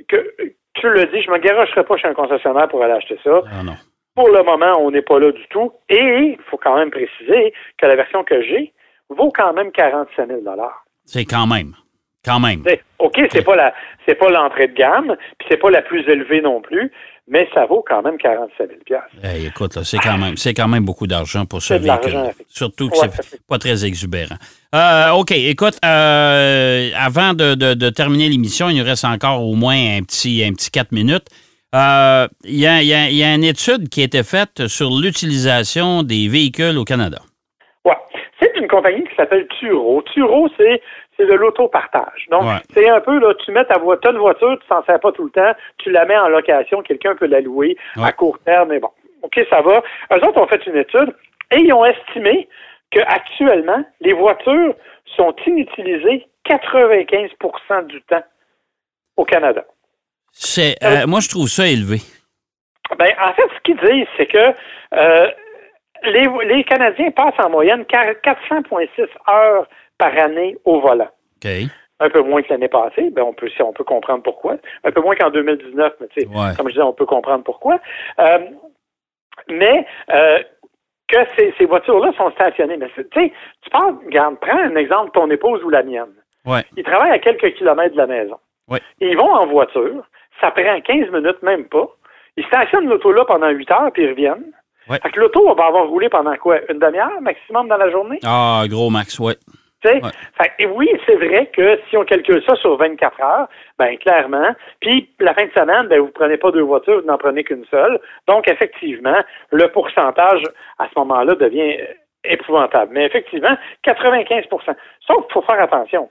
que 0.09 0.35
tu 0.75 0.89
le 0.89 1.07
dis, 1.07 1.23
je 1.23 1.31
me 1.31 1.39
garocherai 1.39 1.85
pas 1.85 1.97
chez 1.97 2.09
un 2.09 2.15
concessionnaire 2.15 2.69
pour 2.69 2.83
aller 2.83 2.95
acheter 2.95 3.19
ça. 3.23 3.43
Ah, 3.53 3.63
non. 3.63 3.75
Pour 4.15 4.29
le 4.29 4.43
moment, 4.43 4.79
on 4.81 4.91
n'est 4.91 5.03
pas 5.03 5.19
là 5.19 5.33
du 5.33 5.47
tout. 5.49 5.73
Et 5.89 6.37
il 6.37 6.39
faut 6.51 6.57
quand 6.57 6.77
même 6.77 6.91
préciser 6.91 7.53
que 7.79 7.87
la 7.87 7.97
version 7.97 8.23
que 8.23 8.43
j'ai 8.43 8.73
vaut 9.09 9.31
quand 9.35 9.53
même 9.53 9.73
45 9.73 10.29
000 10.29 10.41
C'est 11.05 11.25
quand 11.25 11.47
même. 11.47 11.75
Quand 12.25 12.41
même. 12.41 12.63
OK, 12.99 13.21
c'est 13.31 13.45
pas 13.45 13.57
la 13.57 13.75
c'est 14.07 14.15
pas 14.15 14.31
l'entrée 14.31 14.69
de 14.69 14.75
gamme, 14.75 15.17
puis 15.39 15.49
c'est 15.51 15.59
pas 15.59 15.71
la 15.71 15.83
plus 15.83 16.09
élevée 16.09 16.41
non 16.41 16.63
plus, 16.63 16.91
mais 17.29 17.49
ça 17.53 17.67
vaut 17.67 17.85
quand 17.87 18.03
même 18.03 18.17
47 18.17 18.71
000 18.89 19.01
Hey, 19.23 19.47
écoute, 19.47 19.83
c'est 19.83 19.99
quand 19.99 20.17
même, 20.17 20.37
c'est 20.37 20.55
quand 20.55 20.69
même 20.69 20.85
beaucoup 20.85 21.07
d'argent 21.07 21.45
pour 21.45 21.61
ce 21.61 21.75
véhicule. 21.75 22.31
Surtout 22.55 22.89
que 22.89 22.97
Ouais, 23.01 23.09
c'est 23.21 23.45
pas 23.49 23.59
très 23.59 23.85
exubérant. 23.85 24.37
Euh, 24.77 25.11
OK, 25.11 25.33
écoute, 25.33 25.75
euh, 25.85 26.89
avant 26.97 27.35
de, 27.35 27.55
de- 27.57 27.75
de 27.75 27.91
terminer 27.91 28.29
l'émission, 28.29 28.69
il 28.71 28.79
nous 28.79 28.85
reste 28.85 29.05
encore 29.05 29.45
au 29.45 29.55
moins 29.55 29.75
un 29.75 30.03
petit, 30.03 30.45
un 30.45 30.53
petit 30.53 30.71
4 30.71 30.93
minutes. 30.93 31.27
Euh, 31.75 32.29
Il 32.45 32.55
y, 32.61 32.67
a, 32.69 32.81
il 32.83 32.87
y 32.87 32.95
a- 32.95 33.09
il 33.11 33.17
y 33.17 33.25
a 33.25 33.35
une 33.35 33.43
étude 33.43 33.89
qui 33.89 34.03
a 34.03 34.05
été 34.05 34.23
faite 34.23 34.69
sur 34.69 34.91
l'utilisation 34.91 36.05
des 36.05 36.29
véhicules 36.29 36.79
au 36.79 36.85
Canada. 36.85 37.19
Ouais. 37.85 37.97
C'est 38.41 38.53
une 38.57 38.69
compagnie 38.69 39.03
qui 39.03 39.15
s'appelle 39.17 39.49
Turo. 39.59 40.03
Turo, 40.15 40.49
c'est 40.57 40.81
c'est 41.17 41.27
de 41.27 41.35
l'autopartage. 41.35 42.27
Donc, 42.31 42.43
Ouais. 42.43 42.59
c'est 42.75 42.89
un 42.89 43.01
peu, 43.01 43.19
là, 43.21 43.33
tu 43.45 43.53
mets 43.53 43.65
ta 43.67 43.79
voiture, 43.79 44.11
une 44.11 44.19
voiture, 44.19 44.59
tu 44.61 44.67
s'en 44.69 44.85
sers 44.85 44.99
pas 44.99 45.13
tout 45.13 45.23
le 45.25 45.31
temps, 45.31 45.53
tu 45.79 45.91
la 45.93 46.05
mets 46.07 46.17
en 46.17 46.27
location, 46.29 46.83
quelqu'un 46.83 47.15
peut 47.15 47.27
la 47.27 47.41
louer 47.41 47.77
Ouais. 47.97 48.05
à 48.09 48.11
court 48.13 48.37
terme, 48.45 48.71
mais 48.71 48.81
bon. 48.81 48.91
OK, 49.23 49.41
ça 49.49 49.61
va. 49.63 49.81
Eux 50.13 50.27
autres 50.29 50.41
ont 50.41 50.49
fait 50.49 50.61
une 50.67 50.77
étude 50.77 51.15
et 51.55 51.61
ils 51.61 51.73
ont 51.73 51.85
estimé 51.85 52.49
qu'actuellement, 52.91 53.85
les 54.01 54.13
voitures 54.13 54.75
sont 55.17 55.35
inutilisées 55.47 56.27
95% 56.49 57.87
du 57.87 58.03
temps 58.03 58.23
au 59.17 59.25
Canada. 59.25 59.65
C'est, 60.33 60.75
euh, 60.83 61.07
moi, 61.07 61.21
je 61.21 61.29
trouve 61.29 61.49
ça 61.49 61.67
élevé. 61.67 61.99
Ben, 62.99 63.11
en 63.21 63.33
fait, 63.33 63.43
ce 63.57 63.61
qu'ils 63.63 63.77
disent, 63.79 64.07
c'est 64.17 64.27
que 64.27 64.53
euh, 64.95 65.31
les, 66.05 66.29
les 66.47 66.65
Canadiens 66.65 67.11
passent 67.13 67.39
en 67.39 67.51
moyenne 67.51 67.83
400,6 67.83 69.09
heures 69.33 69.67
par 69.99 70.17
année 70.19 70.57
au 70.65 70.81
volant. 70.81 71.09
Un 72.01 72.11
peu 72.11 72.21
moins 72.23 72.43
que 72.43 72.49
l'année 72.51 72.69
passée, 72.69 73.11
ben 73.11 73.23
on 73.23 73.33
peut 73.33 73.49
si 73.49 73.63
on 73.63 73.73
peut 73.73 73.85
comprendre 73.85 74.23
pourquoi. 74.23 74.57
Un 74.83 74.91
peu 74.91 75.01
moins 75.01 75.15
qu'en 75.15 75.31
2019, 75.31 75.93
mais 76.01 76.09
tu 76.09 76.21
sais, 76.23 76.27
Ouais. 76.27 76.55
comme 76.57 76.67
je 76.69 76.73
disais, 76.73 76.83
on 76.83 76.93
peut 76.93 77.07
comprendre 77.07 77.45
pourquoi. 77.45 77.79
Euh, 78.19 78.39
mais 79.49 79.87
euh, 80.11 80.43
que 81.09 81.19
ces, 81.37 81.55
ces 81.59 81.67
voitures-là 81.67 82.13
sont 82.17 82.31
stationnées. 82.33 82.77
Mais 82.77 82.89
tu 82.97 83.03
sais, 83.15 83.33
tu 83.63 83.71
parles, 83.71 83.97
regarde, 84.05 84.37
prends 84.41 84.59
un 84.59 84.77
exemple, 84.77 85.11
ton 85.13 85.31
épouse 85.31 85.63
ou 85.63 85.71
la 85.71 85.83
mienne. 85.83 86.13
Ouais. 86.47 86.65
Ils 86.77 86.85
travaillent 86.85 87.13
à 87.13 87.19
quelques 87.19 87.55
kilomètres 87.55 87.93
de 87.95 87.99
la 87.99 88.07
maison. 88.07 88.37
Ouais. 88.69 88.81
Ils 89.01 89.17
vont 89.17 89.33
en 89.33 89.47
voiture, 89.47 90.05
ça 90.41 90.51
prend 90.51 90.81
15 90.81 91.11
minutes, 91.11 91.43
même 91.43 91.65
pas. 91.67 91.87
Ils 92.37 92.45
stationnent 92.47 92.89
l'auto 92.89 93.13
là 93.13 93.25
pendant 93.25 93.49
8 93.51 93.71
heures, 93.71 93.93
puis 93.93 94.05
ils 94.05 94.11
reviennent. 94.11 94.53
Ouais. 94.89 94.99
Fait 95.03 95.11
que 95.11 95.21
l'auto 95.21 95.55
va 95.55 95.67
avoir 95.67 95.89
roulé 95.89 96.09
pendant 96.09 96.37
quoi? 96.37 96.59
Une 96.71 96.79
demi-heure 96.79 97.21
maximum 97.21 97.69
dans 97.69 97.77
la 97.77 97.91
journée? 97.91 98.19
Ah, 98.25 98.65
gros 98.69 98.91
max, 98.91 99.19
ouais. 99.19 99.37
Ouais. 99.93 100.11
Fait 100.41 100.53
et 100.59 100.67
oui, 100.67 100.89
c'est 101.07 101.17
vrai 101.17 101.47
que 101.47 101.79
si 101.89 101.97
on 101.97 102.05
calcule 102.05 102.43
ça 102.47 102.55
sur 102.57 102.77
24 102.77 103.21
heures, 103.23 103.49
ben 103.79 103.97
clairement, 103.99 104.55
puis 104.81 105.09
la 105.21 105.35
fin 105.35 105.45
de 105.47 105.53
semaine, 105.53 105.89
ben 105.89 106.01
vous 106.01 106.11
prenez 106.15 106.37
pas 106.37 106.51
deux 106.51 106.63
voitures, 106.63 107.01
vous 107.01 107.07
n'en 107.07 107.19
prenez 107.19 107.45
qu'une 107.45 107.65
seule. 107.67 108.01
Donc 108.27 108.49
effectivement, 108.51 109.19
le 109.51 109.69
pourcentage 109.69 110.43
à 110.79 110.89
ce 110.89 110.99
moment-là 110.99 111.35
devient 111.35 111.77
euh, 111.81 111.87
épouvantable. 112.25 112.93
Mais 112.93 113.05
effectivement, 113.05 113.57
95% 113.87 114.49
Sauf 115.07 115.25
qu'il 115.25 115.33
faut 115.33 115.43
faire 115.43 115.61
attention. 115.61 116.09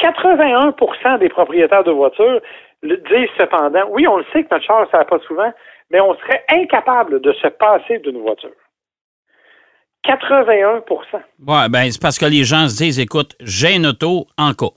81% 0.00 1.18
des 1.18 1.28
propriétaires 1.28 1.84
de 1.84 1.92
voitures 1.92 2.40
le 2.82 2.96
disent 2.96 3.30
cependant, 3.38 3.84
oui, 3.90 4.06
on 4.08 4.16
le 4.16 4.24
sait 4.32 4.42
que 4.42 4.48
notre 4.50 4.64
char, 4.64 4.86
ça 4.90 4.98
va 4.98 5.04
pas 5.04 5.18
souvent, 5.20 5.52
mais 5.90 6.00
on 6.00 6.14
serait 6.16 6.44
incapable 6.50 7.20
de 7.20 7.32
se 7.32 7.46
passer 7.48 7.98
d'une 7.98 8.20
voiture. 8.20 8.50
81% 10.04 10.82
Ouais, 11.46 11.68
ben, 11.70 11.90
c'est 11.90 12.00
parce 12.00 12.18
que 12.18 12.26
les 12.26 12.44
gens 12.44 12.68
se 12.68 12.76
disent, 12.76 12.98
écoute, 13.00 13.34
j'ai 13.40 13.76
une 13.76 13.86
auto 13.86 14.26
en 14.38 14.52
cas. 14.54 14.74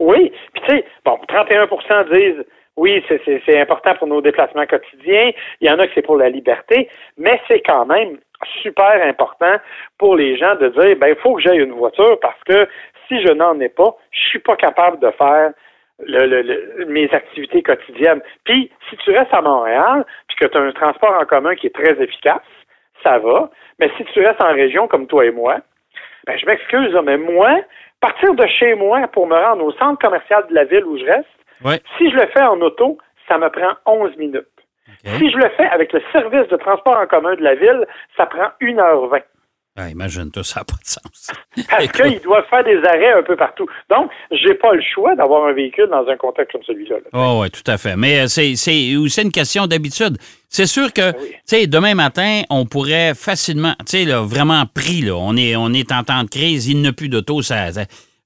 Oui, 0.00 0.32
puis 0.54 0.62
tu 0.66 0.76
sais, 0.76 0.84
bon, 1.04 1.18
31% 1.28 2.04
disent 2.12 2.44
oui, 2.76 3.02
c'est- 3.08 3.60
important 3.60 3.96
pour 3.96 4.06
nos 4.06 4.20
déplacements 4.22 4.64
quotidiens. 4.66 5.32
Il 5.60 5.68
y 5.68 5.70
en 5.70 5.80
a 5.80 5.86
que 5.88 5.92
c'est 5.96 6.02
pour 6.02 6.16
la 6.16 6.28
liberté, 6.28 6.88
mais 7.16 7.40
c'est 7.48 7.60
quand 7.60 7.86
même 7.86 8.18
super 8.62 9.02
important 9.04 9.56
pour 9.98 10.14
les 10.14 10.36
gens 10.38 10.54
de 10.54 10.68
dire, 10.68 10.96
ben, 10.96 11.08
il 11.08 11.16
faut 11.16 11.34
que 11.34 11.42
j'aille 11.42 11.58
une 11.58 11.72
voiture 11.72 12.18
parce 12.20 12.38
que 12.44 12.68
si 13.08 13.20
je 13.20 13.32
n'en 13.32 13.58
ai 13.58 13.68
pas, 13.68 13.96
je 14.12 14.20
suis 14.28 14.38
pas 14.38 14.54
capable 14.54 15.00
de 15.00 15.10
faire 15.12 15.50
le, 16.06 16.84
mes 16.86 17.10
activités 17.10 17.62
quotidiennes. 17.64 18.20
Puis, 18.44 18.70
si 18.88 18.96
tu 18.98 19.10
restes 19.10 19.34
à 19.34 19.42
Montréal, 19.42 20.04
puis 20.28 20.36
que 20.36 20.46
tu 20.46 20.56
as 20.56 20.60
un 20.60 20.70
transport 20.70 21.18
en 21.20 21.24
commun 21.24 21.56
qui 21.56 21.66
est 21.66 21.74
très 21.74 22.00
efficace, 22.00 22.42
ça 23.02 23.18
va. 23.18 23.50
Mais 23.78 23.90
si 23.96 24.04
tu 24.06 24.24
restes 24.24 24.42
en 24.42 24.52
région 24.52 24.88
comme 24.88 25.06
toi 25.06 25.24
et 25.24 25.30
moi, 25.30 25.58
ben, 26.26 26.36
je 26.38 26.46
m'excuse, 26.46 26.94
mais 27.04 27.16
moi, 27.16 27.60
partir 28.00 28.34
de 28.34 28.46
chez 28.46 28.74
moi 28.74 29.06
pour 29.08 29.26
me 29.26 29.34
rendre 29.36 29.64
au 29.64 29.72
centre 29.72 29.98
commercial 30.00 30.46
de 30.48 30.54
la 30.54 30.64
ville 30.64 30.84
où 30.84 30.98
je 30.98 31.04
reste, 31.04 31.28
si 31.96 32.10
je 32.10 32.16
le 32.16 32.26
fais 32.26 32.42
en 32.42 32.60
auto, 32.60 32.98
ça 33.26 33.38
me 33.38 33.48
prend 33.50 33.72
11 33.86 34.16
minutes. 34.16 34.46
Si 35.04 35.30
je 35.30 35.36
le 35.36 35.48
fais 35.50 35.66
avec 35.66 35.92
le 35.92 36.02
service 36.12 36.48
de 36.48 36.56
transport 36.56 36.96
en 36.96 37.06
commun 37.06 37.34
de 37.34 37.42
la 37.42 37.54
ville, 37.54 37.86
ça 38.16 38.26
prend 38.26 38.48
1h20. 38.60 39.22
Ah, 39.80 39.90
imagine-toi, 39.90 40.42
ça 40.42 40.60
n'a 40.60 40.64
pas 40.64 40.74
de 40.74 40.88
sens. 40.88 41.30
Parce 41.70 41.86
qu'ils 41.86 42.20
doivent 42.20 42.44
faire 42.50 42.64
des 42.64 42.78
arrêts 42.78 43.12
un 43.12 43.22
peu 43.22 43.36
partout. 43.36 43.66
Donc, 43.88 44.10
j'ai 44.32 44.54
pas 44.54 44.72
le 44.72 44.82
choix 44.82 45.14
d'avoir 45.14 45.46
un 45.46 45.52
véhicule 45.52 45.86
dans 45.88 46.04
un 46.08 46.16
contexte 46.16 46.50
comme 46.50 46.64
celui-là. 46.64 46.96
Oh, 47.12 47.38
oui, 47.40 47.50
tout 47.50 47.68
à 47.70 47.78
fait. 47.78 47.94
Mais 47.96 48.22
euh, 48.22 48.26
c'est 48.26 48.96
aussi 48.96 49.22
une 49.22 49.30
question 49.30 49.68
d'habitude. 49.68 50.18
C'est 50.48 50.66
sûr 50.66 50.92
que, 50.92 51.12
tu 51.12 51.28
sais, 51.44 51.66
demain 51.68 51.94
matin, 51.94 52.42
on 52.50 52.66
pourrait 52.66 53.14
facilement, 53.14 53.74
tu 53.88 54.04
sais, 54.04 54.04
vraiment 54.06 54.64
pris, 54.66 55.02
là. 55.02 55.14
On 55.14 55.36
est, 55.36 55.54
on 55.54 55.72
est 55.72 55.92
en 55.92 56.02
temps 56.02 56.24
de 56.24 56.28
crise, 56.28 56.66
il 56.66 56.80
n'y 56.80 56.88
a 56.88 56.92
plus 56.92 57.08
d'auto, 57.08 57.40
ça, 57.42 57.68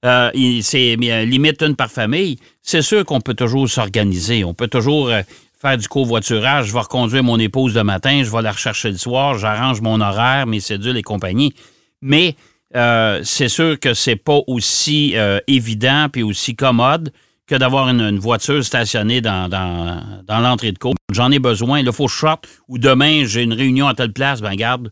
euh, 0.05 0.31
c'est 0.61 0.95
limite 0.95 1.61
une 1.61 1.75
par 1.75 1.89
famille. 1.89 2.37
C'est 2.61 2.81
sûr 2.81 3.05
qu'on 3.05 3.21
peut 3.21 3.35
toujours 3.35 3.69
s'organiser. 3.69 4.43
On 4.43 4.53
peut 4.53 4.67
toujours 4.67 5.09
euh, 5.09 5.21
faire 5.63 5.77
du 5.77 5.87
covoiturage, 5.87 6.67
je 6.67 6.73
vais 6.73 6.81
reconduire 6.81 7.23
mon 7.23 7.39
épouse 7.39 7.73
le 7.73 7.85
matin, 7.85 8.21
je 8.21 8.29
vais 8.29 8.41
la 8.41 8.51
rechercher 8.51 8.91
le 8.91 8.97
soir, 8.97 9.37
j'arrange 9.37 9.79
mon 9.79 10.01
horaire, 10.01 10.45
mes 10.45 10.59
cédules 10.59 10.97
et 10.97 11.03
compagnie. 11.03 11.53
Mais 12.01 12.35
euh, 12.75 13.21
c'est 13.23 13.47
sûr 13.47 13.79
que 13.79 13.93
c'est 13.93 14.17
pas 14.17 14.39
aussi 14.47 15.13
euh, 15.15 15.39
évident 15.47 16.07
puis 16.11 16.21
aussi 16.21 16.53
commode 16.57 17.13
que 17.47 17.55
d'avoir 17.55 17.87
une, 17.87 18.19
voiture 18.19 18.63
stationnée 18.63 19.21
dans, 19.21 19.47
dans, 19.47 20.39
l'entrée 20.39 20.73
de 20.73 20.77
cours. 20.77 20.95
J'en 21.13 21.31
ai 21.31 21.39
besoin, 21.39 21.79
il 21.79 21.89
faut 21.93 22.07
que 22.07 22.11
je 22.11 22.17
sorte, 22.17 22.47
ou 22.67 22.77
demain 22.77 23.23
j'ai 23.25 23.43
une 23.43 23.53
réunion 23.53 23.87
à 23.87 23.93
telle 23.93 24.11
place, 24.11 24.41
ben 24.41 24.55
garde, 24.55 24.91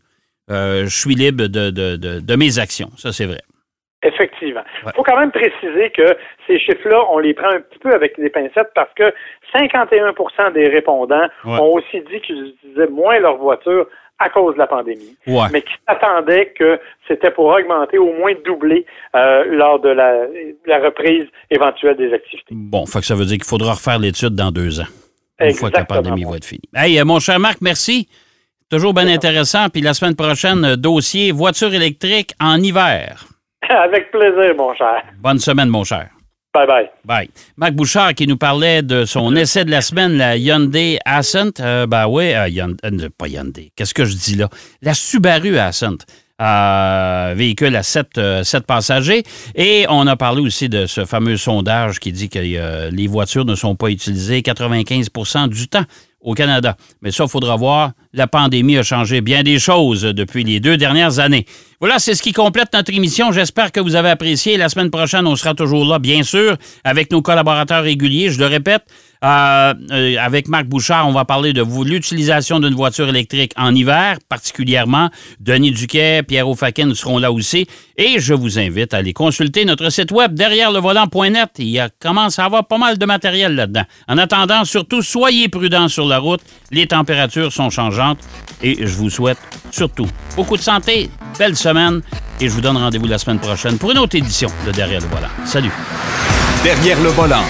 euh, 0.50 0.84
je 0.84 0.96
suis 0.96 1.14
libre 1.14 1.48
de, 1.48 1.70
de 1.70 2.36
mes 2.36 2.58
actions. 2.58 2.90
Ça, 2.96 3.12
c'est 3.12 3.26
vrai. 3.26 3.42
Effectivement. 4.02 4.62
Il 4.84 4.92
faut 4.96 5.04
quand 5.04 5.18
même 5.18 5.30
préciser 5.30 5.90
que 5.90 6.16
ces 6.46 6.58
chiffres-là, 6.58 7.04
on 7.10 7.18
les 7.18 7.34
prend 7.34 7.50
un 7.50 7.60
petit 7.60 7.78
peu 7.78 7.92
avec 7.92 8.18
des 8.18 8.30
pincettes 8.30 8.72
parce 8.74 8.92
que 8.94 9.14
51% 9.54 10.52
des 10.54 10.68
répondants 10.68 11.28
ont 11.44 11.74
aussi 11.74 12.00
dit 12.10 12.20
qu'ils 12.20 12.48
utilisaient 12.48 12.88
moins 12.88 13.20
leur 13.20 13.36
voiture 13.36 13.86
à 14.18 14.28
cause 14.28 14.54
de 14.54 14.58
la 14.58 14.66
pandémie, 14.66 15.16
mais 15.26 15.62
qui 15.62 15.72
s'attendaient 15.88 16.52
que 16.58 16.78
c'était 17.08 17.30
pour 17.30 17.46
augmenter, 17.46 17.98
au 17.98 18.12
moins 18.12 18.32
doubler 18.44 18.86
euh, 19.16 19.44
lors 19.46 19.80
de 19.80 19.88
la, 19.88 20.26
reprise 20.78 21.24
éventuelle 21.50 21.96
des 21.96 22.12
activités. 22.12 22.54
Bon, 22.54 22.86
fait 22.86 23.00
que 23.00 23.06
ça 23.06 23.14
veut 23.14 23.24
dire 23.24 23.36
qu'il 23.36 23.46
faudra 23.46 23.72
refaire 23.72 23.98
l'étude 23.98 24.34
dans 24.34 24.50
deux 24.50 24.80
ans, 24.80 24.86
une 25.40 25.54
fois 25.54 25.70
que 25.70 25.78
la 25.78 25.84
pandémie 25.84 26.24
va 26.24 26.36
être 26.36 26.44
finie. 26.44 26.68
Hey, 26.74 26.98
euh, 27.00 27.04
mon 27.04 27.18
cher 27.18 27.38
Marc, 27.40 27.58
merci. 27.60 28.08
Toujours 28.70 28.94
bien 28.94 29.08
intéressant. 29.08 29.68
Puis 29.68 29.82
la 29.82 29.92
semaine 29.92 30.16
prochaine, 30.16 30.64
euh, 30.64 30.76
dossier 30.76 31.32
voiture 31.32 31.74
électrique 31.74 32.32
en 32.40 32.58
hiver. 32.58 33.26
Avec 33.68 34.10
plaisir, 34.10 34.54
mon 34.56 34.74
cher. 34.74 35.02
Bonne 35.18 35.38
semaine, 35.38 35.68
mon 35.68 35.84
cher. 35.84 36.08
Bye 36.54 36.66
bye. 36.66 36.90
Bye. 37.06 37.30
Marc 37.56 37.72
Bouchard 37.72 38.12
qui 38.12 38.26
nous 38.26 38.36
parlait 38.36 38.82
de 38.82 39.06
son 39.06 39.34
essai 39.34 39.64
de 39.64 39.70
la 39.70 39.80
semaine, 39.80 40.18
la 40.18 40.36
Hyundai 40.36 40.98
Ascent. 41.06 41.60
Euh, 41.60 41.86
ben 41.86 42.06
oui, 42.08 42.34
euh, 42.34 42.46
euh, 42.84 43.08
pas 43.16 43.26
Hyundai. 43.26 43.72
Qu'est-ce 43.74 43.94
que 43.94 44.04
je 44.04 44.14
dis 44.14 44.36
là? 44.36 44.50
La 44.82 44.92
Subaru 44.92 45.56
Ascent. 45.56 45.96
véhicule 47.34 47.74
à 47.74 47.82
7, 47.82 48.20
passagers. 48.66 49.22
Et 49.54 49.86
on 49.88 50.06
a 50.06 50.16
parlé 50.16 50.42
aussi 50.42 50.68
de 50.68 50.84
ce 50.84 51.06
fameux 51.06 51.38
sondage 51.38 52.00
qui 52.00 52.12
dit 52.12 52.28
que 52.28 52.38
les 52.90 53.06
voitures 53.06 53.46
ne 53.46 53.54
sont 53.54 53.74
pas 53.74 53.88
utilisées 53.88 54.40
95% 54.40 55.48
du 55.48 55.68
temps 55.68 55.84
au 56.22 56.34
Canada. 56.34 56.76
Mais 57.02 57.10
ça, 57.10 57.24
il 57.24 57.30
faudra 57.30 57.56
voir. 57.56 57.92
La 58.12 58.26
pandémie 58.26 58.78
a 58.78 58.82
changé 58.82 59.20
bien 59.20 59.42
des 59.42 59.58
choses 59.58 60.02
depuis 60.02 60.44
les 60.44 60.60
deux 60.60 60.76
dernières 60.76 61.18
années. 61.18 61.46
Voilà, 61.80 61.98
c'est 61.98 62.14
ce 62.14 62.22
qui 62.22 62.32
complète 62.32 62.72
notre 62.72 62.92
émission. 62.92 63.32
J'espère 63.32 63.72
que 63.72 63.80
vous 63.80 63.96
avez 63.96 64.10
apprécié. 64.10 64.56
La 64.56 64.68
semaine 64.68 64.90
prochaine, 64.90 65.26
on 65.26 65.36
sera 65.36 65.54
toujours 65.54 65.84
là, 65.84 65.98
bien 65.98 66.22
sûr, 66.22 66.56
avec 66.84 67.10
nos 67.10 67.22
collaborateurs 67.22 67.82
réguliers. 67.82 68.30
Je 68.30 68.38
le 68.38 68.46
répète, 68.46 68.84
euh, 69.24 70.16
avec 70.20 70.48
Marc 70.48 70.66
Bouchard, 70.66 71.06
on 71.08 71.12
va 71.12 71.24
parler 71.24 71.52
de 71.52 71.62
l'utilisation 71.84 72.58
d'une 72.58 72.74
voiture 72.74 73.08
électrique 73.08 73.52
en 73.56 73.74
hiver, 73.74 74.18
particulièrement. 74.28 75.10
Denis 75.40 75.70
Duquet, 75.70 76.22
Pierre 76.22 76.48
O'Fakin 76.48 76.92
seront 76.94 77.18
là 77.18 77.30
aussi. 77.30 77.66
Et 77.96 78.18
je 78.18 78.34
vous 78.34 78.58
invite 78.58 78.94
à 78.94 78.98
aller 78.98 79.12
consulter 79.12 79.64
notre 79.64 79.90
site 79.90 80.10
web 80.10 80.34
derrière 80.34 80.72
le 80.72 80.80
volant.net. 80.80 81.50
Il 81.58 81.88
commence 82.00 82.38
à 82.38 82.46
avoir 82.46 82.66
pas 82.66 82.78
mal 82.78 82.98
de 82.98 83.06
matériel 83.06 83.54
là-dedans. 83.54 83.84
En 84.08 84.18
attendant, 84.18 84.64
surtout, 84.64 85.02
soyez 85.02 85.48
prudents 85.48 85.88
sur 85.88 86.06
la 86.06 86.18
route. 86.18 86.40
Les 86.70 86.86
températures 86.86 87.52
sont 87.52 87.70
changeantes 87.70 88.18
et 88.62 88.86
je 88.86 88.96
vous 88.96 89.10
souhaite 89.10 89.38
surtout 89.70 90.06
beaucoup 90.36 90.56
de 90.56 90.62
santé, 90.62 91.10
belle 91.38 91.56
semaine 91.56 92.02
et 92.40 92.48
je 92.48 92.54
vous 92.54 92.60
donne 92.60 92.76
rendez-vous 92.76 93.06
la 93.06 93.18
semaine 93.18 93.38
prochaine 93.38 93.78
pour 93.78 93.92
une 93.92 93.98
autre 93.98 94.16
édition 94.16 94.48
de 94.66 94.72
Derrière 94.72 95.00
le 95.00 95.06
volant. 95.06 95.28
Salut. 95.44 95.70
Derrière 96.64 97.00
le 97.00 97.10
volant. 97.10 97.44